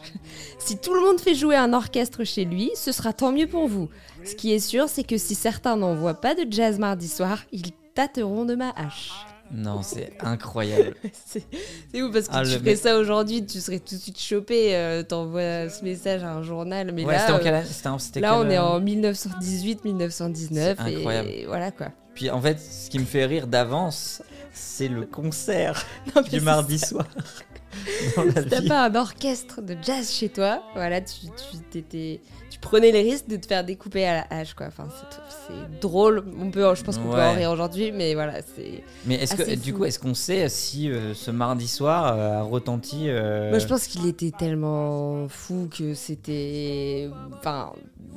Si 0.60 0.78
tout 0.78 0.94
le 0.94 1.02
monde 1.02 1.20
fait 1.20 1.34
jouer 1.34 1.56
un 1.56 1.74
orchestre 1.74 2.24
chez 2.26 2.46
lui, 2.46 2.70
ce 2.76 2.92
sera 2.92 3.12
tant 3.12 3.32
mieux 3.32 3.48
pour 3.48 3.68
vous. 3.68 3.90
Ce 4.24 4.36
qui 4.36 4.54
est 4.54 4.60
sûr, 4.60 4.88
c'est 4.88 5.04
que 5.04 5.18
si 5.18 5.34
certains 5.34 5.78
n'envoient 5.78 6.22
pas 6.22 6.36
de 6.36 6.46
jazz 6.52 6.78
mardi 6.78 7.08
soir, 7.08 7.40
ils 7.52 7.72
tâteront 7.96 8.46
de 8.46 8.56
ma 8.56 8.70
hache. 8.76 9.12
Non, 9.52 9.82
c'est 9.82 10.14
incroyable. 10.22 10.96
C'est 11.26 12.02
ouf 12.02 12.14
parce 12.14 12.28
que 12.28 12.34
Ah, 12.34 12.44
tu 12.44 12.50
ferais 12.52 12.62
mec- 12.62 12.78
ça 12.78 12.98
aujourd'hui, 12.98 13.46
tu 13.46 13.60
serais 13.60 13.80
tout 13.80 13.96
de 13.96 14.00
suite 14.00 14.20
chopé, 14.20 14.76
euh, 14.76 15.02
t'envoies 15.04 15.70
ce 15.70 15.84
message 15.84 16.24
à 16.24 16.34
un 16.34 16.44
journal, 16.44 16.92
mais 16.94 17.04
ouais, 17.06 17.14
là, 17.14 17.20
c'était 17.20 17.32
en 17.34 17.36
euh, 17.38 17.40
quelle 17.44 17.54
année? 17.56 17.68
C'était 17.70 17.88
en- 17.90 17.98
c'était 18.00 18.20
là 18.20 18.30
quelle, 18.38 18.48
on 18.48 18.50
est 18.52 18.58
euh, 18.58 18.64
en 18.64 18.80
1918-1919 18.80 20.50
C'est 20.54 20.80
incroyable. 20.80 21.30
et 21.30 21.46
voilà 21.46 21.72
quoi. 21.72 21.88
Puis 22.14 22.30
en 22.30 22.42
fait, 22.42 22.60
ce 22.60 22.90
qui 22.90 23.00
me 23.00 23.06
fait 23.06 23.26
rire 23.26 23.48
d'avance, 23.48 24.22
c'est 24.54 24.88
le 24.88 25.06
concert 25.06 25.86
Non, 26.16 26.22
du 26.22 26.42
mardi 26.42 26.78
ça. 26.80 26.88
soir. 26.88 27.08
Dans 28.16 28.24
la 28.24 28.42
Si 28.42 28.50
t'as 28.50 28.62
pas 28.68 28.86
un 28.86 28.96
orchestre 28.96 29.62
de 29.62 29.76
jazz 29.82 30.12
chez 30.12 30.30
toi, 30.30 30.62
voilà, 30.74 31.02
tu, 31.02 31.28
tu, 31.28 31.58
t'étais- 31.72 32.20
tu 32.24 32.39
prenais 32.62 32.92
les 32.92 33.02
risques 33.02 33.28
de 33.28 33.36
te 33.38 33.46
faire 33.48 33.64
découper 33.64 34.06
à 34.06 34.14
la 34.16 34.28
hache, 34.30 34.54
quoi. 34.54 34.68
Enfin, 34.68 34.88
c'est- 34.90 35.80
drôle. 35.82 36.24
On 36.40 36.52
peut, 36.52 36.76
je 36.76 36.84
pense 36.84 36.98
qu'on 36.98 37.10
peut 37.10 37.22
en 37.22 37.34
rire 37.34 37.52
aujourd'hui, 37.52 37.92
mais 37.92 38.14
voilà, 38.14 38.42
c'est. 38.56 38.84
Mais 39.06 39.16
est-ce 39.16 39.36
que 39.36 39.56
du 39.56 39.74
coup, 39.74 39.86
est-ce 39.86 39.98
qu'on 40.00 40.14
sait 40.14 40.48
si 40.50 40.92
euh, 40.92 41.14
ce 41.14 41.32
mardi 41.32 41.68
soir 41.68 42.16
euh, 42.18 42.40
a 42.40 42.42
retenti 42.44 43.06
euh, 43.10 43.50
Moi, 43.50 43.60
je 43.60 43.68
pense 43.68 43.88
qu'il 43.88 44.06
était 44.08 44.32
tellement 44.32 45.28
fou 45.30 45.70
que 45.76 45.94
c'était. 45.94 47.10
Enfin, 47.38 47.72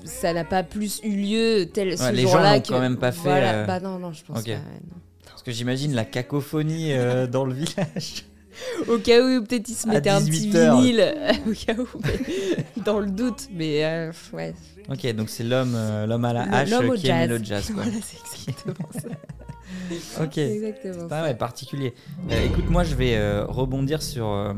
ça 0.05 0.33
n'a 0.33 0.45
pas 0.45 0.63
plus 0.63 1.01
eu 1.05 1.15
lieu 1.17 1.67
tel 1.73 1.97
ce 1.97 2.03
Ouais, 2.05 2.13
les 2.13 2.23
gens 2.23 2.31
jour-là 2.33 2.57
l'ont 2.57 2.61
que. 2.63 2.69
quand 2.69 2.81
même 2.81 2.97
pas 2.99 3.13
fait, 3.13 3.21
Voilà. 3.29 3.65
Bah 3.65 3.81
non, 3.81 3.99
non, 3.99 4.13
je 4.13 4.25
pense 4.25 4.43
pas. 4.43 4.51
non. 4.51 4.57
Parce 5.27 5.43
que 5.43 5.53
j'imagine 5.53 5.95
la 5.95 6.05
cacophonie 6.05 6.93
dans 7.31 7.45
le 7.45 7.55
village. 7.55 8.25
Au 8.89 8.99
cas 8.99 9.21
où 9.23 9.43
peut-être 9.45 9.69
il 9.69 9.75
se 9.75 9.89
mettait 9.89 10.11
un 10.11 10.21
petit 10.21 10.31
18 10.31 10.55
heures. 10.57 10.77
vinyle, 10.81 11.15
au 11.47 11.53
cas 11.53 11.75
où, 11.81 11.89
mais 12.05 12.65
dans 12.85 13.01
le 13.01 13.11
doute, 13.11 13.49
mais 13.53 13.85
euh, 13.85 14.13
ouais. 14.33 14.55
Ok, 14.91 15.07
donc 15.15 15.29
c'est 15.31 15.45
l'homme, 15.45 15.75
euh, 15.77 16.07
l'homme 16.07 16.25
à 16.25 16.33
la 16.33 16.43
hache 16.53 16.73
au 16.73 16.93
qui 16.95 17.07
jazz. 17.07 17.29
le 17.29 17.43
jazz. 17.43 17.67
Quoi. 17.73 17.83
Voilà, 17.85 17.99
c'est 18.03 18.51
exactement 18.51 18.89
ça. 18.93 19.09
Ok. 20.23 20.33
C'est 20.35 20.53
exactement 20.55 21.09
Pas 21.09 21.21
ça. 21.21 21.25
ouais, 21.25 21.35
particulier. 21.35 21.95
Euh, 22.31 22.45
écoute, 22.47 22.69
moi, 22.69 22.85
je 22.85 22.95
vais 22.95 23.17
euh, 23.17 23.45
rebondir 23.47 24.03
sur. 24.03 24.55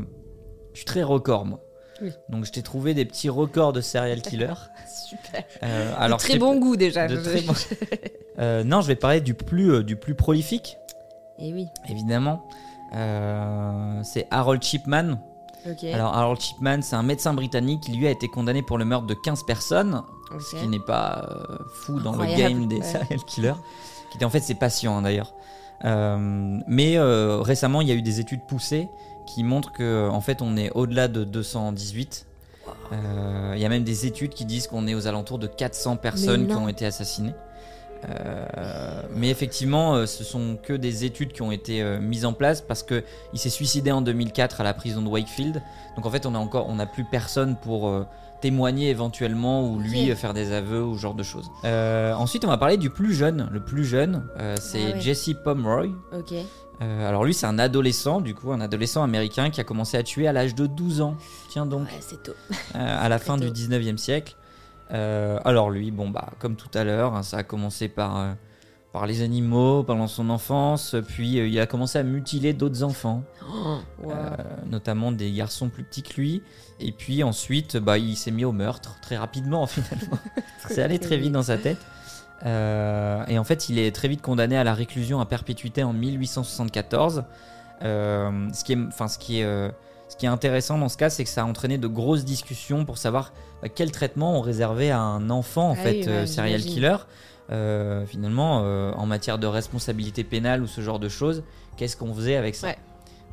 je 0.73 0.77
suis 0.77 0.85
très 0.85 1.03
record, 1.03 1.45
moi. 1.45 1.61
Oui. 2.01 2.11
Donc, 2.29 2.45
je 2.45 2.51
t'ai 2.51 2.61
trouvé 2.61 2.93
des 2.93 3.05
petits 3.05 3.29
records 3.29 3.71
de 3.71 3.79
serial 3.81 4.21
killer. 4.21 4.53
Super. 5.09 5.43
Euh, 5.63 5.93
Alors, 5.97 6.19
très 6.19 6.37
bon 6.37 6.59
goût 6.59 6.75
déjà. 6.75 7.07
de 7.07 7.15
très 7.15 7.41
bon- 7.41 7.53
Euh, 8.39 8.63
non, 8.65 8.81
je 8.81 8.87
vais 8.87 8.95
parler 8.97 9.21
du 9.21 9.33
plus, 9.33 9.71
euh, 9.71 9.83
du 9.83 9.95
plus 9.95 10.15
prolifique, 10.15 10.77
Et 11.39 11.53
oui. 11.53 11.67
évidemment. 11.89 12.45
Euh, 12.93 13.99
c'est 14.03 14.27
Harold 14.31 14.61
Chipman. 14.61 15.17
Ok. 15.67 15.83
Alors, 15.85 16.15
Harold 16.15 16.39
Chipman, 16.39 16.79
c'est 16.81 16.95
un 16.95 17.03
médecin 17.03 17.33
britannique 17.33 17.81
qui, 17.81 17.91
lui, 17.93 18.07
a 18.07 18.11
été 18.11 18.27
condamné 18.27 18.61
pour 18.61 18.77
le 18.77 18.85
meurtre 18.85 19.07
de 19.07 19.15
15 19.15 19.43
personnes, 19.43 20.03
ce 20.39 20.55
qui 20.55 20.67
n'est 20.67 20.79
pas 20.79 21.27
euh, 21.29 21.57
fou 21.73 21.99
dans 21.99 22.15
le 22.15 22.25
game 22.25 22.67
des 22.67 22.77
ouais. 22.77 22.83
serial 22.83 23.19
killers, 23.25 23.55
qui 24.11 24.17
étaient 24.17 24.25
en 24.25 24.29
fait 24.29 24.41
ses 24.41 24.55
patients, 24.55 24.97
hein, 24.97 25.01
d'ailleurs. 25.01 25.33
Euh, 25.83 26.59
mais 26.67 26.97
euh, 26.97 27.41
récemment, 27.41 27.81
il 27.81 27.87
y 27.87 27.91
a 27.91 27.95
eu 27.95 28.01
des 28.01 28.19
études 28.19 28.41
poussées 28.47 28.87
qui 29.25 29.43
montrent 29.43 29.71
que, 29.71 30.07
en 30.09 30.21
fait, 30.21 30.41
on 30.41 30.55
est 30.55 30.71
au-delà 30.71 31.07
de 31.07 31.23
218. 31.23 32.27
Euh, 32.91 33.53
Il 33.55 33.61
y 33.61 33.65
a 33.65 33.69
même 33.69 33.83
des 33.83 34.05
études 34.05 34.33
qui 34.33 34.45
disent 34.45 34.67
qu'on 34.67 34.87
est 34.87 34.93
aux 34.95 35.07
alentours 35.07 35.39
de 35.39 35.47
400 35.47 35.97
personnes 35.97 36.47
qui 36.47 36.53
ont 36.53 36.69
été 36.69 36.85
assassinées. 36.85 37.33
Euh, 38.09 39.01
mais 39.15 39.29
effectivement, 39.29 39.95
euh, 39.95 40.05
ce 40.05 40.23
sont 40.23 40.57
que 40.61 40.73
des 40.73 41.05
études 41.05 41.31
qui 41.33 41.41
ont 41.41 41.51
été 41.51 41.81
euh, 41.81 41.99
mises 41.99 42.25
en 42.25 42.33
place 42.33 42.61
parce 42.61 42.83
que 42.83 43.03
il 43.33 43.39
s'est 43.39 43.49
suicidé 43.49 43.91
en 43.91 44.01
2004 44.01 44.61
à 44.61 44.63
la 44.63 44.73
prison 44.73 45.01
de 45.01 45.07
Wakefield. 45.07 45.61
Donc 45.95 46.05
en 46.05 46.11
fait, 46.11 46.25
on 46.25 46.35
a 46.35 46.37
encore, 46.37 46.67
on 46.69 46.75
n'a 46.75 46.85
plus 46.85 47.03
personne 47.05 47.55
pour 47.55 47.87
euh, 47.89 48.05
témoigner 48.41 48.89
éventuellement 48.89 49.67
ou 49.67 49.79
lui 49.79 50.13
faire 50.15 50.33
des 50.33 50.51
aveux 50.51 50.83
ou 50.83 50.95
ce 50.95 51.01
genre 51.01 51.13
de 51.15 51.23
choses. 51.23 51.49
Ensuite, 51.63 52.45
on 52.45 52.49
va 52.49 52.57
parler 52.57 52.77
du 52.77 52.89
plus 52.89 53.13
jeune. 53.13 53.49
Le 53.51 53.59
plus 53.59 53.85
jeune, 53.85 54.27
c'est 54.59 54.91
Ah 54.91 54.95
ouais. 54.95 55.01
Jesse 55.01 55.31
Pomeroy. 55.43 55.87
Ok. 56.13 56.33
Alors 56.81 57.23
lui, 57.23 57.33
c'est 57.33 57.45
un 57.47 57.57
adolescent, 57.57 58.19
du 58.21 58.35
coup, 58.35 58.51
un 58.51 58.59
adolescent 58.61 59.01
américain 59.01 59.49
qui 59.49 59.61
a 59.61 59.63
commencé 59.63 59.95
à 59.97 60.03
tuer 60.03 60.27
à 60.27 60.33
l'âge 60.33 60.53
de 60.53 60.67
12 60.67 61.01
ans. 61.01 61.15
Tiens 61.49 61.65
donc, 61.65 61.83
Ouais, 61.87 61.97
c'est 62.01 62.21
tôt. 62.21 62.33
à 62.73 63.07
la 63.09 63.17
fin 63.19 63.37
du 63.37 63.47
tôt. 63.47 63.53
19e 63.53 63.97
siècle. 63.97 64.35
Euh, 64.91 65.39
alors 65.45 65.69
lui, 65.69 65.91
bon 65.91 66.09
bah, 66.09 66.29
comme 66.39 66.55
tout 66.55 66.69
à 66.73 66.83
l'heure, 66.83 67.15
hein, 67.15 67.23
ça 67.23 67.37
a 67.37 67.43
commencé 67.43 67.87
par 67.87 68.17
euh, 68.17 68.33
par 68.91 69.07
les 69.07 69.21
animaux 69.21 69.83
pendant 69.83 70.07
son 70.07 70.29
enfance, 70.29 70.95
puis 71.07 71.39
euh, 71.39 71.47
il 71.47 71.59
a 71.59 71.65
commencé 71.65 71.97
à 71.99 72.03
mutiler 72.03 72.53
d'autres 72.53 72.83
enfants, 72.83 73.23
Oh, 73.47 73.77
wow. 74.03 74.13
notamment 74.67 75.11
des 75.11 75.31
garçons 75.31 75.69
plus 75.69 75.83
petits 75.83 76.03
que 76.03 76.13
lui. 76.19 76.43
Et 76.79 76.91
puis 76.91 77.23
ensuite, 77.23 77.77
bah, 77.77 77.97
il 77.97 78.15
s'est 78.15 78.31
mis 78.31 78.45
au 78.45 78.51
meurtre 78.51 78.97
très 79.01 79.17
rapidement 79.17 79.65
finalement. 79.67 80.17
C'est 80.67 80.81
allé 80.81 80.99
très 80.99 81.17
vite 81.17 81.31
dans 81.31 81.43
sa 81.43 81.57
tête. 81.57 81.79
Et 82.43 83.39
en 83.39 83.43
fait, 83.43 83.69
il 83.69 83.79
est 83.79 83.93
très 83.93 84.07
vite 84.07 84.21
condamné 84.21 84.55
à 84.55 84.63
la 84.63 84.75
réclusion 84.75 85.19
à 85.19 85.25
perpétuité 85.25 85.83
en 85.83 85.93
1874. 85.93 87.23
Euh, 87.81 88.49
ce, 88.53 88.63
qui 88.63 88.73
est, 88.73 88.77
enfin, 88.87 89.07
ce, 89.07 89.17
qui 89.17 89.39
est, 89.39 89.71
ce 90.15 90.19
qui 90.19 90.25
est 90.27 90.29
intéressant 90.29 90.77
dans 90.77 90.87
ce 90.87 90.95
cas, 90.95 91.09
c'est 91.09 91.25
que 91.25 91.29
ça 91.29 91.41
a 91.41 91.45
entraîné 91.45 91.77
de 91.77 91.87
grosses 91.87 92.23
discussions 92.23 92.85
pour 92.85 92.97
savoir 92.97 93.33
bah, 93.61 93.67
quel 93.67 93.91
traitement 93.91 94.37
on 94.37 94.41
réservait 94.41 94.89
à 94.89 94.99
un 95.01 95.29
enfant, 95.29 95.71
en 95.71 95.73
Ah 95.73 95.75
fait, 95.83 95.91
oui, 95.91 96.03
euh, 96.07 96.21
ouais, 96.21 96.27
serial 96.27 96.61
killer. 96.61 96.95
Euh, 97.51 98.05
finalement, 98.05 98.61
euh, 98.63 98.91
en 98.93 99.05
matière 99.05 99.37
de 99.37 99.45
responsabilité 99.47 100.23
pénale 100.23 100.63
ou 100.63 100.67
ce 100.67 100.79
genre 100.79 100.99
de 100.99 101.09
choses, 101.09 101.43
qu'est-ce 101.75 101.97
qu'on 101.97 102.13
faisait 102.13 102.37
avec 102.37 102.55
ça? 102.55 102.67
Ouais. 102.67 102.77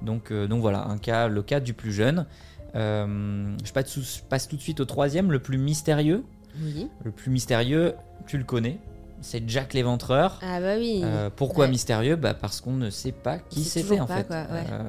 donc, 0.03 0.33
euh, 0.33 0.49
donc 0.49 0.61
voilà, 0.61 0.85
un 0.89 0.99
cas, 0.99 1.29
le 1.29 1.43
cas 1.43 1.61
du 1.61 1.73
plus 1.73 1.93
jeune. 1.93 2.27
Je 2.75 3.73
passe, 3.73 3.93
tout- 3.93 4.03
je 4.03 4.21
passe 4.29 4.49
tout 4.49 4.57
de 4.57 4.61
suite 4.63 4.81
au 4.81 4.85
troisième, 4.85 5.31
le 5.31 5.39
plus 5.39 5.59
mystérieux. 5.59 6.25
Oui. 6.61 6.89
Le 7.05 7.11
plus 7.13 7.31
mystérieux, 7.31 7.95
tu 8.27 8.37
le 8.39 8.45
connais, 8.45 8.79
c'est 9.21 9.49
Jack 9.49 9.73
l'Éventreur. 9.73 10.39
Ah 10.43 10.61
bah 10.61 10.75
oui. 10.77 11.01
Euh, 11.05 11.31
pourquoi 11.35 11.65
Ouais. 11.67 11.71
mystérieux? 11.71 12.17
Bah 12.17 12.35
Parce 12.35 12.61
qu'on 12.61 12.73
ne 12.73 12.91
sait 12.91 13.13
pas 13.13 13.39
qui 13.39 13.63
c'était 13.65 14.01
en 14.01 14.07
pas, 14.07 14.17
fait. 14.19 14.27
quoi, 14.27 14.43
ouais. 14.53 14.65
Euh, 14.71 14.83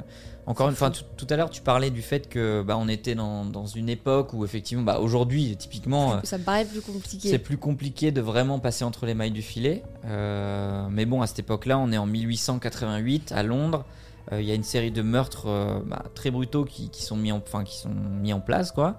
encore 0.45 0.69
une 0.69 0.75
fois, 0.75 0.89
tout, 0.89 1.03
tout 1.15 1.27
à 1.29 1.37
l'heure 1.37 1.49
tu 1.49 1.61
parlais 1.61 1.89
du 1.89 2.01
fait 2.01 2.27
que 2.27 2.61
bah, 2.61 2.77
on 2.77 2.87
était 2.89 3.15
dans, 3.15 3.45
dans 3.45 3.65
une 3.65 3.87
époque 3.89 4.33
où 4.33 4.43
effectivement, 4.43 4.83
bah, 4.83 4.99
aujourd'hui 4.99 5.55
typiquement, 5.57 6.19
Ça 6.23 6.37
me 6.37 6.43
paraît 6.43 6.65
plus 6.65 6.81
compliqué. 6.81 7.29
c'est 7.29 7.39
plus 7.39 7.57
compliqué 7.57 8.11
de 8.11 8.21
vraiment 8.21 8.59
passer 8.59 8.83
entre 8.83 9.05
les 9.05 9.13
mailles 9.13 9.31
du 9.31 9.41
filet. 9.41 9.83
Euh, 10.05 10.85
mais 10.91 11.05
bon, 11.05 11.21
à 11.21 11.27
cette 11.27 11.39
époque-là, 11.39 11.77
on 11.77 11.91
est 11.91 11.97
en 11.97 12.05
1888 12.05 13.31
à 13.31 13.43
Londres. 13.43 13.85
Euh, 14.31 14.41
Il 14.41 14.47
y 14.47 14.51
a 14.51 14.55
une 14.55 14.63
série 14.63 14.91
de 14.91 15.01
meurtres 15.01 15.47
euh, 15.47 15.79
bah, 15.85 16.03
très 16.15 16.31
brutaux 16.31 16.65
qui, 16.65 16.89
qui 16.89 17.03
sont 17.03 17.17
mis 17.17 17.31
en, 17.31 17.37
enfin, 17.37 17.63
qui 17.63 17.77
sont 17.77 17.89
mis 18.21 18.33
en 18.33 18.39
place, 18.39 18.71
quoi. 18.71 18.97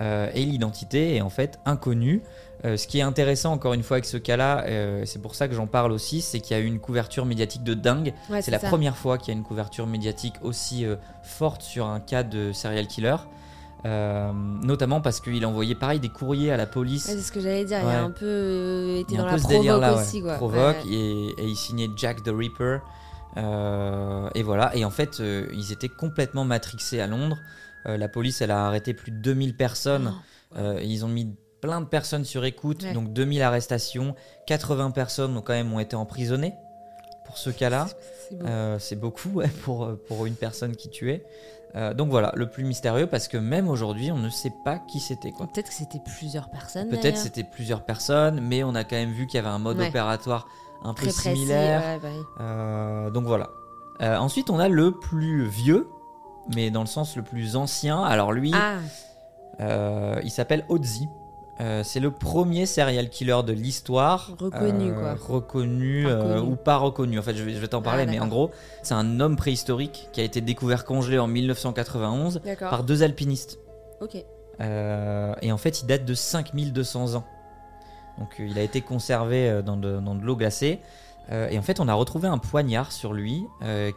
Et 0.00 0.44
l'identité 0.44 1.16
est 1.16 1.20
en 1.20 1.28
fait 1.30 1.58
inconnue. 1.66 2.22
Euh, 2.64 2.76
ce 2.76 2.86
qui 2.86 3.00
est 3.00 3.02
intéressant, 3.02 3.52
encore 3.52 3.72
une 3.74 3.82
fois, 3.82 3.96
avec 3.96 4.04
ce 4.04 4.16
cas-là, 4.16 4.64
euh, 4.66 5.02
c'est 5.04 5.20
pour 5.20 5.34
ça 5.34 5.48
que 5.48 5.54
j'en 5.54 5.66
parle 5.66 5.90
aussi, 5.90 6.20
c'est 6.20 6.38
qu'il 6.38 6.56
y 6.56 6.60
a 6.60 6.62
eu 6.62 6.66
une 6.66 6.78
couverture 6.78 7.26
médiatique 7.26 7.64
de 7.64 7.74
dingue. 7.74 8.14
Ouais, 8.30 8.40
c'est 8.40 8.52
la 8.52 8.60
ça. 8.60 8.68
première 8.68 8.96
fois 8.96 9.18
qu'il 9.18 9.34
y 9.34 9.36
a 9.36 9.38
une 9.38 9.44
couverture 9.44 9.86
médiatique 9.86 10.34
aussi 10.42 10.84
euh, 10.86 10.94
forte 11.24 11.62
sur 11.62 11.86
un 11.86 11.98
cas 11.98 12.22
de 12.22 12.52
serial 12.52 12.86
killer. 12.86 13.16
Euh, 13.84 14.30
notamment 14.62 15.00
parce 15.00 15.20
qu'il 15.20 15.44
envoyait 15.44 15.74
pareil 15.74 15.98
des 15.98 16.08
courriers 16.08 16.52
à 16.52 16.56
la 16.56 16.66
police. 16.66 17.06
Ouais, 17.06 17.14
c'est 17.14 17.20
ce 17.22 17.32
que 17.32 17.40
j'allais 17.40 17.64
dire. 17.64 17.78
Il 17.82 17.86
Ouais. 17.88 17.94
a 17.94 18.04
un 18.04 18.10
peu 18.12 18.94
été 19.00 19.12
Il 19.12 19.16
y 19.16 19.18
a 19.18 19.22
dans 19.22 19.28
un 19.28 19.32
la 19.32 19.38
ce 19.38 19.42
provoque 19.42 19.58
délire-là, 19.60 19.94
aussi, 20.00 20.22
quoi. 20.22 20.34
Provoque, 20.36 20.76
et, 20.88 21.26
et 21.30 21.44
il 21.44 21.56
signait 21.56 21.88
Jack 21.96 22.22
the 22.22 22.30
Ripper. 22.32 22.78
Et 23.36 24.42
voilà, 24.42 24.76
et 24.76 24.84
en 24.84 24.90
fait, 24.90 25.20
ils 25.52 25.72
étaient 25.72 25.88
complètement 25.88 26.44
matrixés 26.44 27.00
à 27.00 27.06
Londres. 27.08 27.38
La 27.86 28.08
police, 28.08 28.40
elle 28.40 28.52
a 28.52 28.66
arrêté 28.66 28.94
plus 28.94 29.10
de 29.10 29.16
2000 29.16 29.56
personnes. 29.56 30.14
Euh, 30.56 30.78
ils 30.82 31.04
ont 31.04 31.08
mis 31.08 31.34
plein 31.62 31.80
de 31.80 31.86
personnes 31.86 32.24
sur 32.26 32.44
écoute. 32.44 32.82
Ouais. 32.82 32.92
donc 32.92 33.12
2000 33.14 33.40
arrestations. 33.42 34.14
80 34.46 34.90
personnes 34.90 35.34
ont 35.36 35.40
quand 35.40 35.54
même 35.54 35.72
ont 35.72 35.78
été 35.80 35.96
emprisonnées 35.96 36.54
pour 37.24 37.38
ce 37.38 37.48
cas-là. 37.48 37.86
C'est. 38.28 38.38
Euh, 38.44 38.78
beaucoup 38.96 39.30
ouais, 39.30 39.48
pour, 39.64 39.84
euh, 39.84 40.04
pour 40.08 40.26
une 40.26 40.34
personne 40.34 40.76
qui 40.76 40.90
tuait. 40.90 41.24
Euh, 41.74 41.94
donc 41.94 42.10
voilà, 42.10 42.32
le 42.36 42.50
plus 42.50 42.64
mystérieux 42.64 43.06
parce 43.06 43.28
que 43.28 43.38
même 43.38 43.66
aujourd'hui, 43.68 44.12
on 44.12 44.18
ne 44.18 44.28
sait 44.28 44.52
pas 44.64 44.78
qui 44.78 45.00
c'était. 45.00 45.30
Peut-être 45.32 45.68
que 45.68 45.74
c'était 45.74 46.00
plusieurs 46.04 46.50
personnes. 46.50 46.88
Peut-être 46.90 47.02
d'ailleurs. 47.04 47.16
c'était 47.18 47.44
plusieurs 47.44 47.84
personnes, 47.84 48.40
mais 48.42 48.62
on 48.62 48.74
a 48.74 48.84
quand 48.84 48.96
même 48.96 49.12
vu 49.12 49.26
qu'il 49.26 49.36
y 49.36 49.38
avait 49.38 49.48
un 49.48 49.58
mode 49.58 49.78
Ouais. 49.78 49.88
opératoire 49.88 50.46
un 50.84 50.92
peu 50.92 51.04
précis. 51.04 51.20
similaire. 51.20 51.80
ouais, 51.80 51.98
bah. 52.02 52.42
Euh, 52.44 53.10
donc 53.10 53.24
voilà. 53.24 53.48
Euh, 54.02 54.16
ensuite, 54.16 54.50
on 54.50 54.58
a 54.58 54.68
le 54.68 54.90
plus 54.90 55.46
vieux, 55.46 55.88
mais 56.54 56.70
dans 56.70 56.80
le 56.82 56.86
sens 56.88 57.16
le 57.16 57.22
plus 57.22 57.56
ancien. 57.56 58.02
Alors 58.02 58.32
lui, 58.32 58.52
Ah, 58.52 58.78
il 60.22 60.30
s'appelle 60.30 60.66
Ozzy. 60.68 61.08
Euh, 61.60 61.82
c'est 61.84 62.00
le 62.00 62.10
premier 62.10 62.66
serial 62.66 63.08
killer 63.10 63.40
de 63.46 63.52
l'histoire. 63.52 64.30
Reconnu, 64.38 64.90
Euh, 64.90 64.94
quoi. 65.14 65.14
Reconnu, 65.36 66.06
euh, 66.06 66.22
connu. 66.40 66.50
ou 66.52 66.56
pas 66.56 66.76
reconnu. 66.78 67.18
En 67.18 67.22
fait, 67.22 67.34
je 67.34 67.44
vais, 67.44 67.68
t'en 67.68 67.80
Ah, 67.80 67.82
parler, 67.82 68.06
mais 68.06 68.18
en 68.20 68.26
gros, 68.26 68.50
c'est 68.82 68.94
un 68.94 69.20
homme 69.20 69.36
préhistorique 69.36 70.08
qui 70.12 70.20
a 70.20 70.24
été 70.24 70.40
découvert 70.40 70.84
congelé 70.84 71.18
en 71.18 71.26
1991 71.28 72.40
d'accord. 72.44 72.70
par 72.70 72.84
deux 72.84 73.02
alpinistes. 73.02 73.58
Ok. 74.00 74.16
Et 74.60 75.52
en 75.52 75.56
fait, 75.58 75.82
il 75.82 75.86
date 75.86 76.04
de 76.04 76.14
5200 76.14 77.14
ans. 77.16 77.24
Donc, 78.18 78.28
il 78.38 78.58
a 78.58 78.62
été 78.62 78.80
conservé 78.80 79.62
dans 79.64 79.76
de, 79.76 79.98
dans 80.00 80.14
de 80.14 80.22
l'eau 80.24 80.36
glacée. 80.36 80.80
Et 81.30 81.58
en 81.58 81.62
fait, 81.62 81.80
on 81.80 81.88
a 81.88 81.94
retrouvé 81.94 82.28
un 82.28 82.38
poignard 82.38 82.92
sur 82.92 83.12
lui 83.12 83.44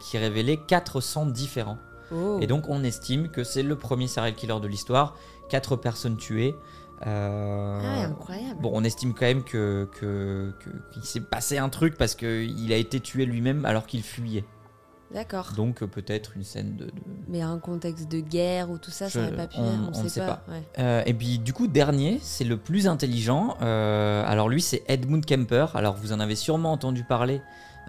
qui 0.00 0.18
révélait 0.18 0.58
400 0.68 1.26
différents. 1.26 1.78
Oh. 2.12 2.38
Et 2.40 2.46
donc, 2.46 2.64
on 2.68 2.84
estime 2.84 3.28
que 3.28 3.42
c'est 3.44 3.62
le 3.62 3.76
premier 3.76 4.06
serial 4.08 4.34
killer 4.34 4.60
de 4.60 4.68
l'histoire. 4.68 5.14
4 5.48 5.76
personnes 5.76 6.16
tuées. 6.16 6.54
Euh, 7.06 7.80
Ah, 7.84 8.04
incroyable. 8.06 8.60
Bon, 8.60 8.70
on 8.72 8.84
estime 8.84 9.12
quand 9.14 9.26
même 9.26 9.42
que, 9.44 9.88
qu'il 10.92 11.02
s'est 11.04 11.20
passé 11.20 11.58
un 11.58 11.68
truc 11.68 11.96
parce 11.98 12.14
qu'il 12.14 12.72
a 12.72 12.76
été 12.76 13.00
tué 13.00 13.26
lui-même 13.26 13.64
alors 13.64 13.86
qu'il 13.86 14.02
fuyait. 14.02 14.44
D'accord. 15.14 15.52
Donc, 15.56 15.82
euh, 15.82 15.86
peut-être 15.86 16.32
une 16.36 16.42
scène 16.42 16.74
de- 16.76 16.86
de, 16.86 16.92
Mais 17.28 17.40
un 17.40 17.58
contexte 17.58 18.10
de 18.10 18.18
guerre 18.18 18.70
ou 18.70 18.78
tout 18.78 18.90
ça, 18.90 19.08
ça 19.08 19.20
Je- 19.20 19.26
aurait 19.26 19.36
pas 19.36 19.46
pu. 19.46 19.58
on- 19.58 19.90
on 19.94 20.08
sait 20.08 20.20
pas. 20.20 20.42
Ouais. 20.48 20.62
Euh, 20.80 21.02
et 21.06 21.14
puis 21.14 21.38
du 21.38 21.52
coup, 21.52 21.68
dernier, 21.68 22.18
c'est 22.22 22.42
le 22.44 22.56
plus 22.56 22.88
intelligent. 22.88 23.56
Euh, 23.62 24.24
alors 24.26 24.48
lui, 24.48 24.60
c'est 24.60 24.82
Edmund 24.88 25.24
Kemper. 25.24 25.66
Alors 25.76 25.94
vous 25.94 26.12
en 26.12 26.18
avez 26.18 26.34
sûrement 26.34 26.72
entendu 26.72 27.04
parler 27.04 27.40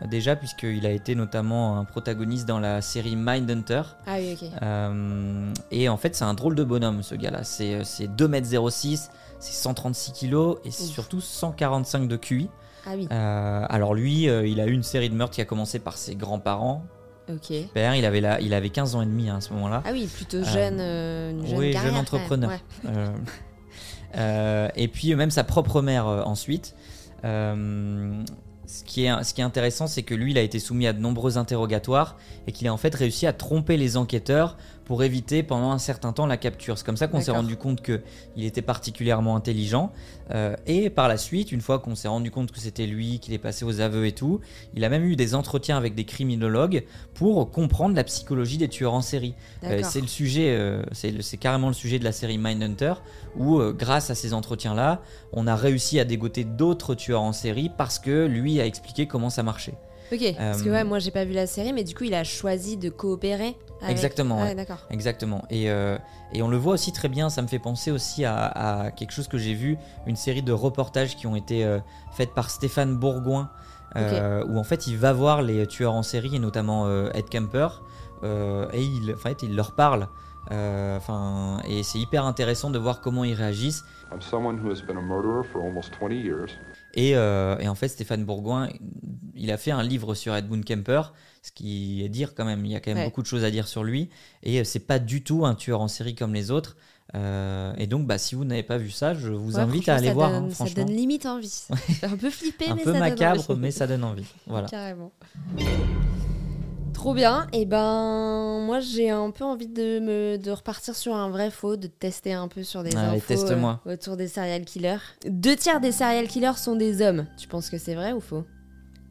déjà, 0.05 0.35
puisqu'il 0.35 0.85
a 0.85 0.91
été 0.91 1.15
notamment 1.15 1.77
un 1.79 1.83
protagoniste 1.85 2.47
dans 2.47 2.59
la 2.59 2.81
série 2.81 3.15
Mindhunter. 3.15 3.81
Ah 4.05 4.15
oui, 4.19 4.37
ok. 4.41 4.49
Euh, 4.61 5.51
et 5.71 5.89
en 5.89 5.97
fait, 5.97 6.15
c'est 6.15 6.23
un 6.25 6.33
drôle 6.33 6.55
de 6.55 6.63
bonhomme, 6.63 7.01
ce 7.03 7.15
gars-là. 7.15 7.43
C'est 7.43 7.73
euh, 7.75 7.83
c'est 7.83 8.07
2m06, 8.07 9.09
c'est 9.39 9.53
136 9.53 10.13
kg 10.13 10.55
et 10.65 10.71
c'est 10.71 10.83
surtout 10.83 11.21
145 11.21 12.07
de 12.07 12.15
QI. 12.17 12.49
Ah 12.85 12.91
oui, 12.95 13.07
Euh, 13.11 13.65
alors 13.69 13.93
lui, 13.93 14.29
euh, 14.29 14.47
il 14.47 14.61
a 14.61 14.65
eu 14.67 14.71
une 14.71 14.83
série 14.83 15.09
de 15.09 15.15
meurtres 15.15 15.35
qui 15.35 15.41
a 15.41 15.45
commencé 15.45 15.79
par 15.79 15.97
ses 15.97 16.15
grands-parents. 16.15 16.83
ok. 17.29 17.51
Père, 17.73 17.95
il 17.95 18.05
avait, 18.05 18.21
la, 18.21 18.39
il 18.39 18.53
avait 18.53 18.69
15 18.69 18.95
ans 18.95 19.01
et 19.01 19.05
demi 19.05 19.29
hein, 19.29 19.37
à 19.37 19.41
ce 19.41 19.51
moment-là. 19.53 19.83
Ah 19.85 19.89
oui, 19.91 20.07
plutôt 20.07 20.41
jeune, 20.43 20.79
une 20.79 21.45
jeune 21.45 21.57
oui, 21.57 21.71
carrière. 21.71 21.91
jeune 21.91 21.99
entrepreneur. 21.99 22.49
ouais. 22.49 22.59
Et 24.75 24.87
puis 24.87 25.13
même 25.15 25.31
sa 25.31 25.43
propre 25.43 25.81
mère 25.81 26.05
ensuite. 26.07 26.75
Euh, 27.25 28.23
ce, 28.67 28.83
qui 28.83 29.05
est, 29.05 29.41
intéressant, 29.41 29.87
c'est 29.87 30.03
que 30.03 30.13
lui, 30.13 30.31
il 30.31 30.37
a 30.37 30.41
été 30.41 30.59
soumis 30.59 30.87
à 30.87 30.93
de 30.93 30.99
nombreux 30.99 31.37
interrogatoires 31.37 32.17
et 32.47 32.51
qu'il 32.51 32.67
a 32.67 32.73
en 32.73 32.77
fait 32.77 32.93
réussi 32.93 33.25
à 33.25 33.31
tromper 33.31 33.77
les 33.77 33.95
enquêteurs 33.95 34.57
pour 34.87 35.03
éviter 35.03 35.43
pendant 35.43 35.71
un 35.71 35.79
certain 35.79 36.13
temps 36.13 36.25
la 36.25 36.37
capture. 36.37 36.77
C'est 36.77 36.85
comme 36.85 36.95
ça 36.95 37.09
qu'on 37.09 37.19
s'est 37.19 37.31
rendu 37.31 37.57
compte 37.57 37.81
qu'il 37.81 38.45
était 38.45 38.61
particulièrement 38.61 39.35
intelligent. 39.35 39.91
Euh, 40.31 40.55
et 40.65 40.89
par 40.89 41.09
la 41.09 41.17
suite, 41.17 41.51
une 41.51 41.59
fois 41.59 41.79
qu'on 41.79 41.93
s'est 41.93 42.07
rendu 42.07 42.31
compte 42.31 42.53
que 42.53 42.59
c'était 42.61 42.85
lui, 42.87 43.19
qu'il 43.19 43.33
est 43.33 43.37
passé 43.37 43.65
aux 43.65 43.81
aveux 43.81 44.05
et 44.05 44.13
tout, 44.13 44.39
il 44.75 44.85
a 44.85 44.89
même 44.89 45.03
eu 45.03 45.17
des 45.17 45.35
entretiens 45.35 45.75
avec 45.75 45.93
des 45.93 46.05
criminologues 46.05 46.85
pour 47.15 47.51
comprendre 47.51 47.97
la 47.97 48.05
psychologie 48.05 48.57
des 48.57 48.69
tueurs 48.69 48.93
en 48.93 49.01
série. 49.01 49.35
Euh, 49.65 49.81
c'est 49.83 49.99
le 49.99 50.07
sujet, 50.07 50.55
euh, 50.55 50.81
c'est 50.93 51.37
carrément 51.37 51.67
le 51.67 51.73
sujet 51.73 51.99
de 51.99 52.05
la 52.05 52.13
série 52.13 52.37
Mindhunter, 52.37 52.93
où 53.35 53.59
grâce 53.73 54.09
à 54.09 54.15
ces 54.15 54.33
entretiens-là, 54.33 55.01
on 55.33 55.47
a 55.47 55.55
réussi 55.57 55.99
à 55.99 56.05
dégoter 56.05 56.45
d'autres 56.45 56.95
tueurs 56.95 57.23
en 57.23 57.33
série 57.33 57.69
parce 57.77 57.99
que 57.99 58.25
lui 58.25 58.61
a 58.61 58.65
expliqué 58.65 59.05
comment 59.05 59.29
ça 59.29 59.43
marchait. 59.43 59.73
Ok, 60.11 60.35
parce 60.37 60.61
que 60.61 60.69
Euh, 60.69 60.71
ouais, 60.71 60.83
moi 60.83 60.99
j'ai 60.99 61.11
pas 61.11 61.25
vu 61.25 61.33
la 61.33 61.47
série, 61.47 61.73
mais 61.73 61.83
du 61.83 61.93
coup 61.95 62.03
il 62.05 62.13
a 62.13 62.23
choisi 62.23 62.77
de 62.77 62.89
coopérer. 62.89 63.57
Avec... 63.81 63.91
Exactement, 63.91 64.41
Ouais, 64.41 64.55
d'accord. 64.55 64.79
Exactement. 64.89 65.43
Et, 65.51 65.69
euh, 65.69 65.97
et 66.33 66.41
on 66.41 66.47
le 66.47 66.57
voit 66.57 66.73
aussi 66.73 66.91
très 66.91 67.09
bien, 67.09 67.29
ça 67.29 67.41
me 67.41 67.47
fait 67.47 67.59
penser 67.59 67.91
aussi 67.91 68.25
à, 68.25 68.45
à 68.45 68.91
quelque 68.91 69.11
chose 69.11 69.27
que 69.27 69.37
j'ai 69.37 69.53
vu, 69.53 69.77
une 70.07 70.15
série 70.15 70.41
de 70.41 70.51
reportages 70.51 71.15
qui 71.15 71.27
ont 71.27 71.35
été 71.35 71.63
euh, 71.63 71.79
faites 72.11 72.33
par 72.33 72.49
Stéphane 72.49 72.95
Bourgoin, 72.95 73.49
euh, 73.95 74.43
où 74.47 74.57
en 74.57 74.63
fait 74.63 74.87
il 74.87 74.97
va 74.97 75.13
voir 75.13 75.41
les 75.41 75.65
tueurs 75.67 75.93
en 75.93 76.03
série, 76.03 76.35
et 76.35 76.39
notamment 76.39 76.85
euh, 76.87 77.09
Ed 77.13 77.29
Kemper, 77.29 77.67
euh, 78.23 78.67
et 78.73 78.81
il, 78.83 79.13
en 79.13 79.17
fait, 79.17 79.43
il 79.43 79.55
leur 79.55 79.73
parle. 79.73 80.07
Euh, 80.51 80.97
Enfin, 80.97 81.61
et 81.67 81.83
c'est 81.83 81.99
hyper 81.99 82.25
intéressant 82.25 82.69
de 82.69 82.79
voir 82.79 83.01
comment 83.01 83.23
ils 83.23 83.33
réagissent. 83.33 83.83
I'm 84.11 84.21
someone 84.21 84.57
who 84.59 84.71
has 84.71 84.81
been 84.81 84.97
a 84.97 85.01
murderer 85.01 85.43
for 85.43 85.61
almost 85.63 85.91
20 86.01 86.11
years. 86.13 86.51
Et, 86.95 87.15
euh, 87.15 87.57
et 87.59 87.67
en 87.67 87.75
fait, 87.75 87.87
Stéphane 87.89 88.23
Bourgoin, 88.25 88.69
il 89.35 89.51
a 89.51 89.57
fait 89.57 89.71
un 89.71 89.83
livre 89.83 90.15
sur 90.15 90.33
Edmund 90.35 90.63
Kemper, 90.65 91.13
ce 91.43 91.51
qui 91.51 92.03
est 92.03 92.09
dire 92.09 92.33
quand 92.33 92.45
même, 92.45 92.65
il 92.65 92.71
y 92.71 92.75
a 92.75 92.79
quand 92.79 92.91
même 92.91 92.99
Ouais. 92.99 93.05
beaucoup 93.05 93.21
de 93.21 93.27
choses 93.27 93.43
à 93.43 93.51
dire 93.51 93.67
sur 93.67 93.83
lui. 93.83 94.09
Et 94.43 94.59
euh, 94.59 94.63
c'est 94.63 94.79
pas 94.79 94.97
du 94.99 95.23
tout 95.23 95.45
un 95.45 95.53
tueur 95.55 95.81
en 95.81 95.87
série 95.87 96.15
comme 96.15 96.33
les 96.33 96.49
autres. 96.51 96.77
Euh, 97.15 97.73
et 97.77 97.87
donc, 97.87 98.07
bah, 98.07 98.17
si 98.17 98.35
vous 98.35 98.43
n'avez 98.43 98.63
pas 98.63 98.77
vu 98.77 98.89
ça, 98.89 99.13
je 99.13 99.29
vous 99.31 99.55
Ouais, 99.55 99.61
invite 99.61 99.87
à 99.89 99.95
aller 99.95 100.07
ça 100.07 100.13
voir. 100.13 100.31
donne- 100.31 100.45
hein, 100.45 100.53
ça 100.53 100.65
donne 100.69 100.89
limite 100.91 101.25
envie. 101.25 101.63
Fait 101.75 102.05
un 102.07 102.17
peu 102.17 102.29
flipper, 102.29 102.69
un 102.69 102.75
mais 102.75 102.83
peu 102.83 102.93
ça 102.93 102.99
donne 102.99 103.09
macabre, 103.09 103.49
envie. 103.49 103.59
mais 103.61 103.71
ça 103.71 103.87
donne 103.87 104.03
envie. 104.03 104.25
Voilà. 104.47 104.67
Carrément. 104.71 105.11
Trop 106.97 107.13
bien. 107.13 107.45
Et 107.53 107.65
ben, 107.67 108.59
moi 108.65 108.79
j'ai 108.79 109.11
un 109.11 109.29
peu 109.29 109.43
envie 109.43 109.67
de 109.67 109.99
me 109.99 110.37
de 110.37 110.49
repartir 110.51 110.95
sur 110.95 111.13
un 111.15 111.29
vrai 111.29 111.51
faux, 111.51 111.75
de 111.77 111.85
tester 111.85 112.33
un 112.33 112.47
peu 112.47 112.63
sur 112.63 112.81
des 112.83 112.95
Allez, 112.97 113.17
infos 113.17 113.27
teste-moi. 113.27 113.81
euh, 113.85 113.93
autour 113.93 114.17
des 114.17 114.27
serial 114.27 114.65
killers. 114.65 114.97
Deux 115.27 115.55
tiers 115.55 115.79
des 115.79 115.91
serial 115.91 116.27
killers 116.27 116.57
sont 116.57 116.75
des 116.75 117.03
hommes. 117.03 117.27
Tu 117.37 117.47
penses 117.47 117.69
que 117.69 117.77
c'est 117.77 117.93
vrai 117.93 118.13
ou 118.13 118.19
faux? 118.19 118.45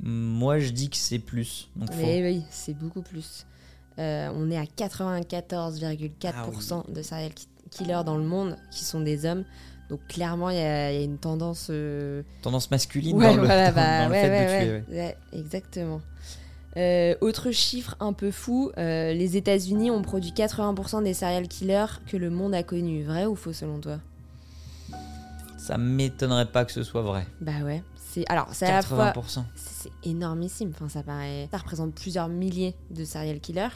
Moi, 0.00 0.58
je 0.58 0.70
dis 0.70 0.90
que 0.90 0.96
c'est 0.96 1.20
plus. 1.20 1.68
Donc, 1.76 1.92
faux. 1.92 2.00
Mais 2.04 2.20
oui, 2.22 2.42
c'est 2.50 2.74
beaucoup 2.74 3.02
plus. 3.02 3.46
Euh, 4.00 4.30
on 4.34 4.50
est 4.50 4.58
à 4.58 4.64
94,4% 4.64 6.92
de 6.92 7.02
serial 7.02 7.32
ki- 7.32 7.46
killers 7.70 8.02
dans 8.04 8.16
le 8.18 8.24
monde 8.24 8.56
qui 8.72 8.84
sont 8.84 9.00
des 9.00 9.24
hommes. 9.26 9.44
Donc 9.90 10.00
clairement, 10.08 10.50
il 10.50 10.56
y, 10.56 10.60
a 10.60 10.90
il 10.92 10.98
y 10.98 11.02
a 11.02 11.04
une 11.04 11.18
tendance. 11.18 11.68
euh, 11.70 12.24
Tendance 12.42 12.68
masculine 12.72 13.16
Ouais, 13.16 13.26
dans 13.36 13.42
le, 13.42 13.42
dans- 13.48 13.72
bah, 13.72 13.98
dans 14.00 14.06
le 14.08 14.12
ouais, 14.12 14.22
fait 14.22 14.30
ouais, 14.30 14.80
de 14.80 14.84
tuer. 14.84 15.14
exactement. 15.38 16.00
Euh, 16.76 17.14
autre 17.22 17.52
chiffre 17.52 17.96
un 18.00 18.12
peu 18.12 18.30
fou, 18.30 18.70
euh, 18.76 19.14
les 19.14 19.36
États-Unis 19.36 19.90
ont 19.90 20.02
produit 20.02 20.32
80% 20.32 21.02
des 21.02 21.14
serial 21.14 21.48
killers 21.48 22.00
que 22.06 22.16
le 22.16 22.28
monde 22.28 22.54
a 22.54 22.62
connus. 22.62 23.02
Vrai 23.04 23.24
ou 23.24 23.34
faux 23.34 23.54
selon 23.54 23.80
toi? 23.80 23.98
Ça 25.56 25.78
m'étonnerait 25.78 26.46
pas 26.46 26.64
que 26.64 26.72
ce 26.72 26.82
soit 26.82 27.02
vrai. 27.02 27.26
Bah 27.40 27.62
ouais. 27.64 27.82
C'est 28.16 28.24
alors 28.30 28.48
c'est 28.52 28.64
à 28.64 28.76
la 28.76 28.82
fois 28.82 29.10
80%. 29.10 29.42
c'est 29.54 29.92
énormissime. 30.04 30.70
Enfin, 30.74 30.88
ça 30.88 31.02
paraît, 31.02 31.48
ça 31.50 31.58
représente 31.58 31.94
plusieurs 31.94 32.28
milliers 32.28 32.74
de 32.90 33.04
serial 33.04 33.40
killers. 33.40 33.68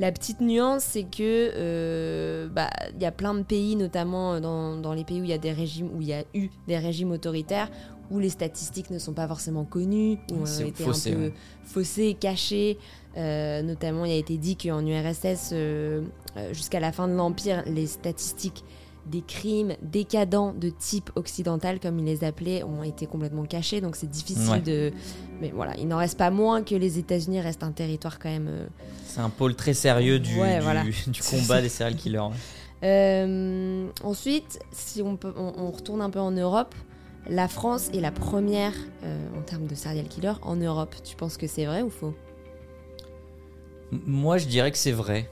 La 0.00 0.10
petite 0.10 0.40
nuance, 0.40 0.82
c'est 0.82 1.04
que 1.04 1.52
euh, 1.54 2.48
bah 2.48 2.70
il 2.96 3.00
y 3.00 3.06
a 3.06 3.12
plein 3.12 3.34
de 3.34 3.44
pays, 3.44 3.76
notamment 3.76 4.40
dans, 4.40 4.76
dans 4.76 4.92
les 4.92 5.04
pays 5.04 5.20
où 5.20 5.24
il 5.24 5.30
y 5.30 5.34
a 5.34 5.38
des 5.38 5.52
régimes, 5.52 5.90
où 5.94 6.00
il 6.00 6.08
y 6.08 6.12
a 6.12 6.24
eu 6.34 6.48
des 6.66 6.76
régimes 6.76 7.12
autoritaires, 7.12 7.70
où 8.10 8.18
les 8.18 8.30
statistiques 8.30 8.90
ne 8.90 8.98
sont 8.98 9.12
pas 9.12 9.28
forcément 9.28 9.64
connues, 9.64 10.18
où 10.32 10.42
ont 10.42 10.44
été 10.44 10.82
faussé, 10.82 11.12
un 11.12 11.14
peu 11.14 11.20
ouais. 11.22 11.34
faussées, 11.62 12.16
cachées. 12.18 12.78
Euh, 13.16 13.62
notamment, 13.62 14.04
il 14.04 14.12
a 14.12 14.16
été 14.16 14.38
dit 14.38 14.56
qu'en 14.56 14.84
URSS, 14.84 15.50
euh, 15.52 16.02
euh, 16.36 16.52
jusqu'à 16.52 16.80
la 16.80 16.90
fin 16.90 17.06
de 17.06 17.14
l'Empire, 17.14 17.62
les 17.66 17.86
statistiques 17.86 18.64
des 19.06 19.20
crimes 19.22 19.74
décadents 19.82 20.52
de 20.52 20.70
type 20.70 21.10
occidental, 21.14 21.78
comme 21.80 21.98
ils 21.98 22.04
les 22.04 22.24
appelaient, 22.24 22.62
ont 22.62 22.82
été 22.82 23.06
complètement 23.06 23.44
cachés. 23.44 23.80
Donc 23.80 23.96
c'est 23.96 24.08
difficile 24.10 24.50
Ouais. 24.50 24.60
de. 24.60 24.92
Mais 25.40 25.50
voilà, 25.54 25.76
il 25.76 25.88
n'en 25.88 25.98
reste 25.98 26.16
pas 26.18 26.30
moins 26.30 26.62
que 26.62 26.74
les 26.74 26.98
États-Unis 26.98 27.40
restent 27.40 27.62
un 27.64 27.72
territoire 27.72 28.18
quand 28.18 28.30
même. 28.30 28.48
euh, 28.48 28.66
C'est 29.06 29.20
un 29.20 29.30
pôle 29.30 29.54
très 29.54 29.74
sérieux 29.74 30.18
du, 30.18 30.40
Ouais, 30.40 30.56
du, 30.58 30.62
voilà. 30.62 30.84
du 31.06 31.20
combat 31.22 31.60
des 31.60 31.68
serial 31.68 31.96
killers. 31.96 32.28
Euh, 32.82 33.88
ensuite, 34.02 34.58
si 34.72 35.00
on, 35.02 35.16
peut, 35.16 35.32
on, 35.36 35.52
on 35.56 35.70
retourne 35.70 36.00
un 36.02 36.10
peu 36.10 36.20
en 36.20 36.30
Europe, 36.32 36.74
la 37.28 37.48
France 37.48 37.88
est 37.94 38.00
la 38.00 38.10
première 38.10 38.74
euh, 39.04 39.38
en 39.38 39.42
termes 39.42 39.66
de 39.66 39.74
serial 39.74 40.06
killer 40.08 40.32
en 40.42 40.56
Europe. 40.56 40.94
Tu 41.02 41.16
penses 41.16 41.36
que 41.38 41.46
c'est 41.46 41.64
vrai 41.64 41.82
ou 41.82 41.88
faux? 41.90 42.14
Moi, 43.90 44.38
je 44.38 44.46
dirais 44.46 44.70
que 44.70 44.78
c'est 44.78 44.92
vrai. 44.92 45.30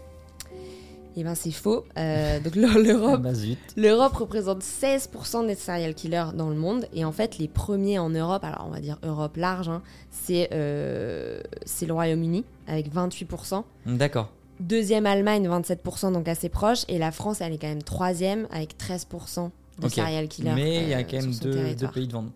Eh 1.16 1.24
ben 1.24 1.34
c'est 1.34 1.50
faux. 1.50 1.84
Euh, 1.98 2.40
donc 2.40 2.54
l'Europe 2.56 3.20
Bah 3.22 3.34
zut. 3.34 3.58
L'Europe 3.76 4.14
représente 4.14 4.62
16% 4.62 5.46
des 5.46 5.54
serial 5.54 5.94
killers 5.94 6.32
dans 6.34 6.48
le 6.48 6.56
monde. 6.56 6.86
Et 6.94 7.04
en 7.04 7.12
fait, 7.12 7.38
les 7.38 7.48
premiers 7.48 7.98
en 7.98 8.10
Europe, 8.10 8.44
alors 8.44 8.64
on 8.66 8.70
va 8.70 8.80
dire 8.80 8.98
Europe 9.02 9.36
large, 9.36 9.68
hein, 9.68 9.82
c'est 10.10 10.48
euh, 10.52 11.40
c'est 11.64 11.86
le 11.86 11.92
Royaume-Uni 11.92 12.44
avec 12.66 12.92
28%. 12.92 13.62
D'accord. 13.86 14.30
Deuxième 14.60 15.06
Allemagne, 15.06 15.48
27%, 15.48 16.12
donc 16.12 16.28
assez 16.28 16.48
proche. 16.48 16.84
Et 16.88 16.98
la 16.98 17.10
France, 17.10 17.40
elle 17.40 17.52
est 17.52 17.58
quand 17.58 17.68
même 17.68 17.82
troisième 17.82 18.46
avec 18.52 18.76
13% 18.78 19.50
de 19.80 19.86
Ok. 19.86 19.92
serial 19.92 20.28
killers. 20.28 20.52
Mais 20.54 20.82
il 20.82 20.88
y 20.88 20.94
a 20.94 20.98
euh, 20.98 21.02
quand 21.10 21.16
même 21.20 21.34
deux, 21.34 21.74
deux 21.74 21.88
pays 21.88 22.06
devant 22.06 22.22
nous. 22.22 22.32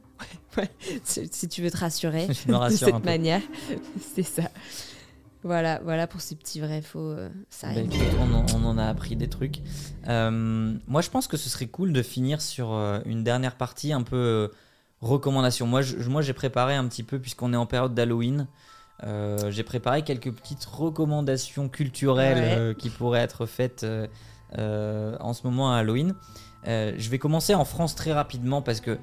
Si, 1.04 1.28
si 1.30 1.48
tu 1.48 1.60
veux 1.62 1.70
te 1.70 1.76
rassurer 1.76 2.26
de 2.28 2.32
cette 2.70 2.88
un 2.94 3.00
peu. 3.00 3.04
manière, 3.04 3.42
c'est 4.14 4.22
ça. 4.22 4.44
Voilà, 5.46 5.80
voilà 5.84 6.06
pour 6.08 6.20
ces 6.20 6.34
petits 6.34 6.60
vrais 6.60 6.82
faux 6.82 6.98
euh, 6.98 7.28
Bah, 7.62 7.68
écoute, 7.76 7.90
killers. 7.92 8.04
on, 8.20 8.34
en, 8.34 8.46
on 8.56 8.64
en 8.66 8.78
a 8.78 8.84
appris 8.86 9.14
des 9.14 9.28
trucs. 9.28 9.60
Euh, 10.08 10.74
moi, 10.88 11.00
je 11.02 11.10
pense 11.10 11.28
que 11.28 11.36
ce 11.36 11.48
serait 11.48 11.66
cool 11.68 11.92
de 11.92 12.02
finir 12.02 12.40
sur 12.42 12.72
euh, 12.72 12.98
une 13.06 13.22
dernière 13.22 13.54
partie 13.54 13.92
un 13.92 14.02
peu 14.02 14.50
recommandation. 15.00 15.66
Moi, 15.66 15.82
je- 15.82 15.96
moi, 16.08 16.20
j'ai 16.22 16.32
préparé 16.32 16.74
un 16.74 16.86
petit 16.88 17.04
peu, 17.04 17.18
puisqu'on 17.20 17.52
est 17.52 17.56
en 17.56 17.66
période 17.66 17.94
d'Halloween, 17.94 18.46
j'ai 19.50 19.62
préparé 19.62 20.02
quelques 20.02 20.32
petites 20.32 20.64
recommandations 20.64 21.68
culturelles 21.68 22.68
Ouais. 22.70 22.74
qui 22.74 22.88
pourraient 22.90 23.20
être 23.20 23.44
faites 23.46 23.84
en 24.58 25.32
ce 25.34 25.42
moment 25.46 25.72
à 25.72 25.76
Halloween. 25.78 26.14
Je 26.64 27.08
vais 27.10 27.18
commencer 27.18 27.54
en 27.54 27.64
France 27.66 27.94
très 27.94 28.12
rapidement 28.12 28.62
parce 28.62 28.80
que 28.80 28.98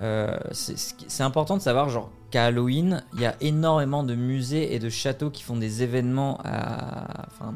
euh, 0.00 0.36
c'est 0.52 1.22
important 1.22 1.56
de 1.56 1.62
savoir 1.62 1.88
genre 1.88 2.10
qu'à 2.30 2.46
Halloween, 2.46 3.04
il 3.14 3.20
y 3.20 3.26
a 3.26 3.36
énormément 3.40 4.02
de 4.02 4.14
musées 4.14 4.74
et 4.74 4.78
de 4.78 4.88
châteaux 4.88 5.30
qui 5.30 5.42
font 5.42 5.56
des 5.56 5.82
événements 5.82 6.40
à, 6.44 7.26
enfin, 7.26 7.54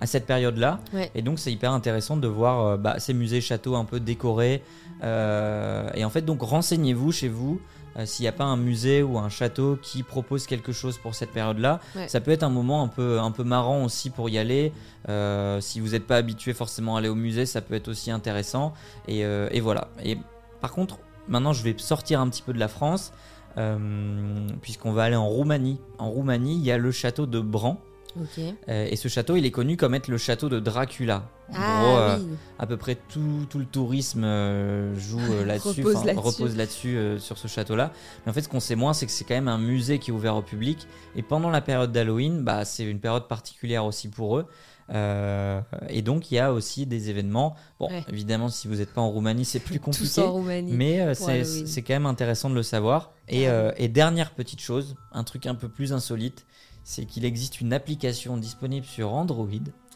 à 0.00 0.06
cette 0.06 0.26
période-là. 0.26 0.80
Ouais. 0.92 1.10
Et 1.14 1.22
donc 1.22 1.38
c'est 1.38 1.52
hyper 1.52 1.72
intéressant 1.72 2.16
de 2.16 2.26
voir 2.26 2.66
euh, 2.66 2.76
bah, 2.76 2.98
ces 2.98 3.14
musées 3.14 3.40
châteaux 3.40 3.76
un 3.76 3.84
peu 3.84 4.00
décorés. 4.00 4.62
Euh, 5.02 5.88
et 5.94 6.04
en 6.04 6.10
fait 6.10 6.22
donc 6.22 6.42
renseignez-vous 6.42 7.12
chez 7.12 7.28
vous 7.28 7.60
s'il 8.04 8.22
n'y 8.22 8.28
a 8.28 8.32
pas 8.32 8.44
un 8.44 8.56
musée 8.56 9.02
ou 9.02 9.18
un 9.18 9.28
château 9.28 9.76
qui 9.82 10.02
propose 10.02 10.46
quelque 10.46 10.72
chose 10.72 10.96
pour 10.96 11.14
cette 11.14 11.32
période-là. 11.32 11.80
Ouais. 11.96 12.08
Ça 12.08 12.20
peut 12.20 12.30
être 12.30 12.44
un 12.44 12.50
moment 12.50 12.82
un 12.82 12.88
peu, 12.88 13.18
un 13.18 13.30
peu 13.30 13.42
marrant 13.42 13.84
aussi 13.84 14.10
pour 14.10 14.28
y 14.28 14.38
aller. 14.38 14.72
Si 15.60 15.80
vous 15.80 15.88
n'êtes 15.88 16.06
pas 16.06 16.16
habitué 16.16 16.54
forcément 16.54 16.94
à 16.96 17.00
aller 17.00 17.08
au 17.08 17.16
musée, 17.16 17.46
ça 17.46 17.60
peut 17.60 17.74
être 17.74 17.88
aussi 17.88 18.10
intéressant. 18.10 18.74
Et, 19.08 19.20
et 19.20 19.60
voilà. 19.60 19.88
Et 20.04 20.16
par 20.60 20.72
contre, 20.72 20.98
maintenant 21.28 21.52
je 21.52 21.62
vais 21.62 21.74
sortir 21.78 22.20
un 22.20 22.28
petit 22.28 22.42
peu 22.42 22.52
de 22.52 22.58
la 22.58 22.68
France. 22.68 23.12
euh, 23.58 24.46
puisqu'on 24.62 24.92
va 24.92 25.04
aller 25.04 25.16
en 25.16 25.28
Roumanie. 25.28 25.80
En 25.98 26.10
Roumanie, 26.10 26.54
il 26.54 26.64
y 26.64 26.70
a 26.70 26.78
le 26.78 26.92
château 26.92 27.26
de 27.26 27.40
Bran. 27.40 27.80
Euh, 28.68 28.86
et 28.88 28.96
ce 28.96 29.08
château, 29.08 29.36
il 29.36 29.44
est 29.46 29.50
connu 29.50 29.76
comme 29.76 29.94
être 29.94 30.08
le 30.08 30.18
château 30.18 30.48
de 30.48 30.60
Dracula. 30.60 31.24
En 31.50 31.56
Ah 31.56 31.82
gros, 31.82 31.96
euh, 31.96 32.18
oui. 32.18 32.36
à 32.58 32.66
peu 32.66 32.76
près 32.76 32.96
tout, 33.08 33.46
tout 33.50 33.58
le 33.58 33.64
tourisme 33.66 34.22
euh, 34.24 34.94
joue 34.98 35.18
euh, 35.20 35.44
là-dessus, 35.46 35.82
Repose 35.82 36.04
là-dessus. 36.04 36.26
repose 36.26 36.56
là-dessus 36.56 36.98
sur 37.18 37.38
ce 37.38 37.48
château-là. 37.48 37.92
Mais 38.24 38.30
en 38.30 38.32
fait, 38.32 38.42
ce 38.42 38.48
qu'on 38.48 38.60
sait 38.60 38.76
moins, 38.76 38.92
c'est 38.92 39.06
que 39.06 39.12
c'est 39.12 39.24
quand 39.24 39.34
même 39.34 39.48
un 39.48 39.58
musée 39.58 39.98
qui 39.98 40.10
est 40.10 40.14
ouvert 40.14 40.36
au 40.36 40.42
public. 40.42 40.86
Et 41.16 41.22
pendant 41.22 41.50
la 41.50 41.60
période 41.60 41.92
d'Halloween, 41.92 42.42
bah, 42.42 42.64
c'est 42.64 42.84
une 42.84 43.00
période 43.00 43.26
particulière 43.28 43.84
aussi 43.84 44.08
pour 44.08 44.38
eux. 44.38 44.46
Euh, 44.92 45.60
et 45.88 46.02
donc, 46.02 46.30
il 46.32 46.34
y 46.34 46.38
a 46.40 46.52
aussi 46.52 46.84
des 46.86 47.10
événements. 47.10 47.54
Bon, 47.78 47.88
Ouais. 47.88 48.04
évidemment, 48.08 48.48
si 48.48 48.66
vous 48.66 48.76
n'êtes 48.76 48.92
pas 48.92 49.00
en 49.00 49.10
Roumanie, 49.10 49.44
c'est 49.44 49.60
plus 49.60 49.78
compliqué. 49.80 50.20
en 50.20 50.32
Roumanie. 50.32 50.72
Mais 50.72 51.00
euh, 51.00 51.14
c'est 51.14 51.44
c'est 51.44 51.82
quand 51.82 51.94
même 51.94 52.06
intéressant 52.06 52.50
de 52.50 52.54
le 52.56 52.62
savoir. 52.64 53.12
Euh, 53.32 53.72
et 53.76 53.86
dernière 53.88 54.32
petite 54.32 54.60
chose, 54.60 54.96
un 55.12 55.22
truc 55.22 55.46
un 55.46 55.54
peu 55.54 55.68
plus 55.68 55.92
insolite, 55.92 56.44
c'est 56.82 57.04
qu'il 57.04 57.24
existe 57.24 57.60
une 57.60 57.72
application 57.72 58.36
disponible 58.36 58.84
sur 58.86 59.12
Android 59.14 59.46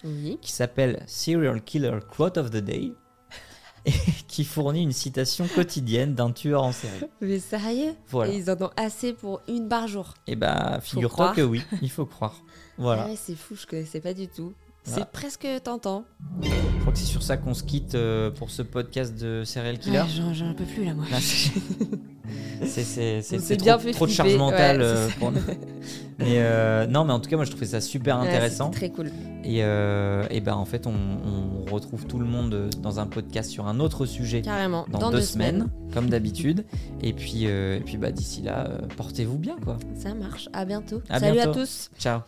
Oui. 0.04 0.38
qui 0.40 0.52
s'appelle 0.52 1.02
Serial 1.06 1.62
Killer 1.62 1.98
Quote 2.14 2.36
of 2.36 2.50
the 2.50 2.58
Day 2.58 2.92
et 3.86 3.92
qui 4.28 4.44
fournit 4.44 4.82
une 4.82 4.92
citation 4.92 5.46
quotidienne 5.48 6.14
d'un 6.14 6.30
tueur 6.32 6.62
en 6.62 6.72
série. 6.72 7.04
Mais 7.20 7.38
sérieux? 7.38 7.94
Voilà. 8.08 8.32
Et 8.32 8.36
ils 8.36 8.50
en 8.50 8.60
ont 8.62 8.70
assez 8.76 9.12
pour 9.12 9.40
une 9.48 9.68
par 9.68 9.88
jour. 9.88 10.14
Et 10.26 10.36
bah, 10.36 10.78
figure-toi 10.80 11.32
que 11.34 11.42
oui, 11.42 11.62
il 11.82 11.90
faut 11.90 12.06
croire. 12.06 12.42
Voilà. 12.78 13.04
Ah 13.04 13.08
ouais, 13.10 13.16
c'est 13.16 13.34
fou, 13.34 13.54
je 13.56 13.66
connaissais 13.66 14.00
pas 14.00 14.14
du 14.14 14.28
tout. 14.28 14.54
C'est 14.84 15.10
presque 15.10 15.46
tentant. 15.62 16.04
Je 16.42 16.50
crois 16.80 16.92
que 16.92 16.98
c'est 16.98 17.04
sur 17.04 17.22
ça 17.22 17.36
qu'on 17.36 17.54
se 17.54 17.62
quitte 17.62 17.94
euh, 17.94 18.30
pour 18.30 18.50
ce 18.50 18.62
podcast 18.62 19.18
de 19.18 19.42
Serial 19.44 19.78
Killer. 19.78 20.00
Ouais, 20.00 20.34
j'en, 20.34 20.52
peux 20.54 20.64
plus 20.64 20.84
là, 20.84 20.94
moi. 20.94 21.06
Là, 21.10 21.18
c'est- 21.20 21.52
trop, 23.56 23.64
bien 23.64 23.78
fait 23.78 23.92
trop 23.92 24.06
de 24.06 24.12
charge 24.12 24.36
mentale 24.36 24.78
ouais, 24.78 24.84
euh, 24.84 25.08
pour 25.18 25.32
nous. 25.32 25.40
Mais 26.18 26.36
euh, 26.38 26.86
non, 26.86 27.04
mais 27.04 27.12
en 27.12 27.20
tout 27.20 27.28
cas, 27.28 27.36
moi 27.36 27.44
je 27.44 27.50
trouvais 27.50 27.66
ça 27.66 27.80
super 27.80 28.18
intéressant. 28.18 28.70
très 28.70 28.90
cool. 28.90 29.10
Et, 29.42 29.64
euh, 29.64 30.26
et 30.30 30.40
ben 30.40 30.54
en 30.54 30.64
fait, 30.64 30.86
on, 30.86 30.92
on 30.92 31.72
retrouve 31.72 32.06
tout 32.06 32.18
le 32.18 32.26
monde 32.26 32.70
dans 32.80 33.00
un 33.00 33.06
podcast 33.06 33.50
sur 33.50 33.66
un 33.66 33.80
autre 33.80 34.06
sujet 34.06 34.42
Carrément. 34.42 34.86
dans, 34.90 35.10
deux, 35.10 35.20
semaines, 35.20 35.68
comme 35.92 36.08
d'habitude. 36.10 36.64
Et 37.02 37.12
puis, 37.12 37.44
et 37.44 37.82
puis 37.84 37.96
bah, 37.96 38.12
d'ici 38.12 38.42
là, 38.42 38.68
portez-vous 38.96 39.38
bien 39.38 39.56
quoi. 39.64 39.78
Ça 39.96 40.14
marche. 40.14 40.48
À 40.52 40.64
bientôt. 40.64 41.02
À 41.08 41.20
Salut 41.20 41.32
bientôt. 41.34 41.50
à 41.50 41.54
tous. 41.54 41.90
Ciao. 41.98 42.20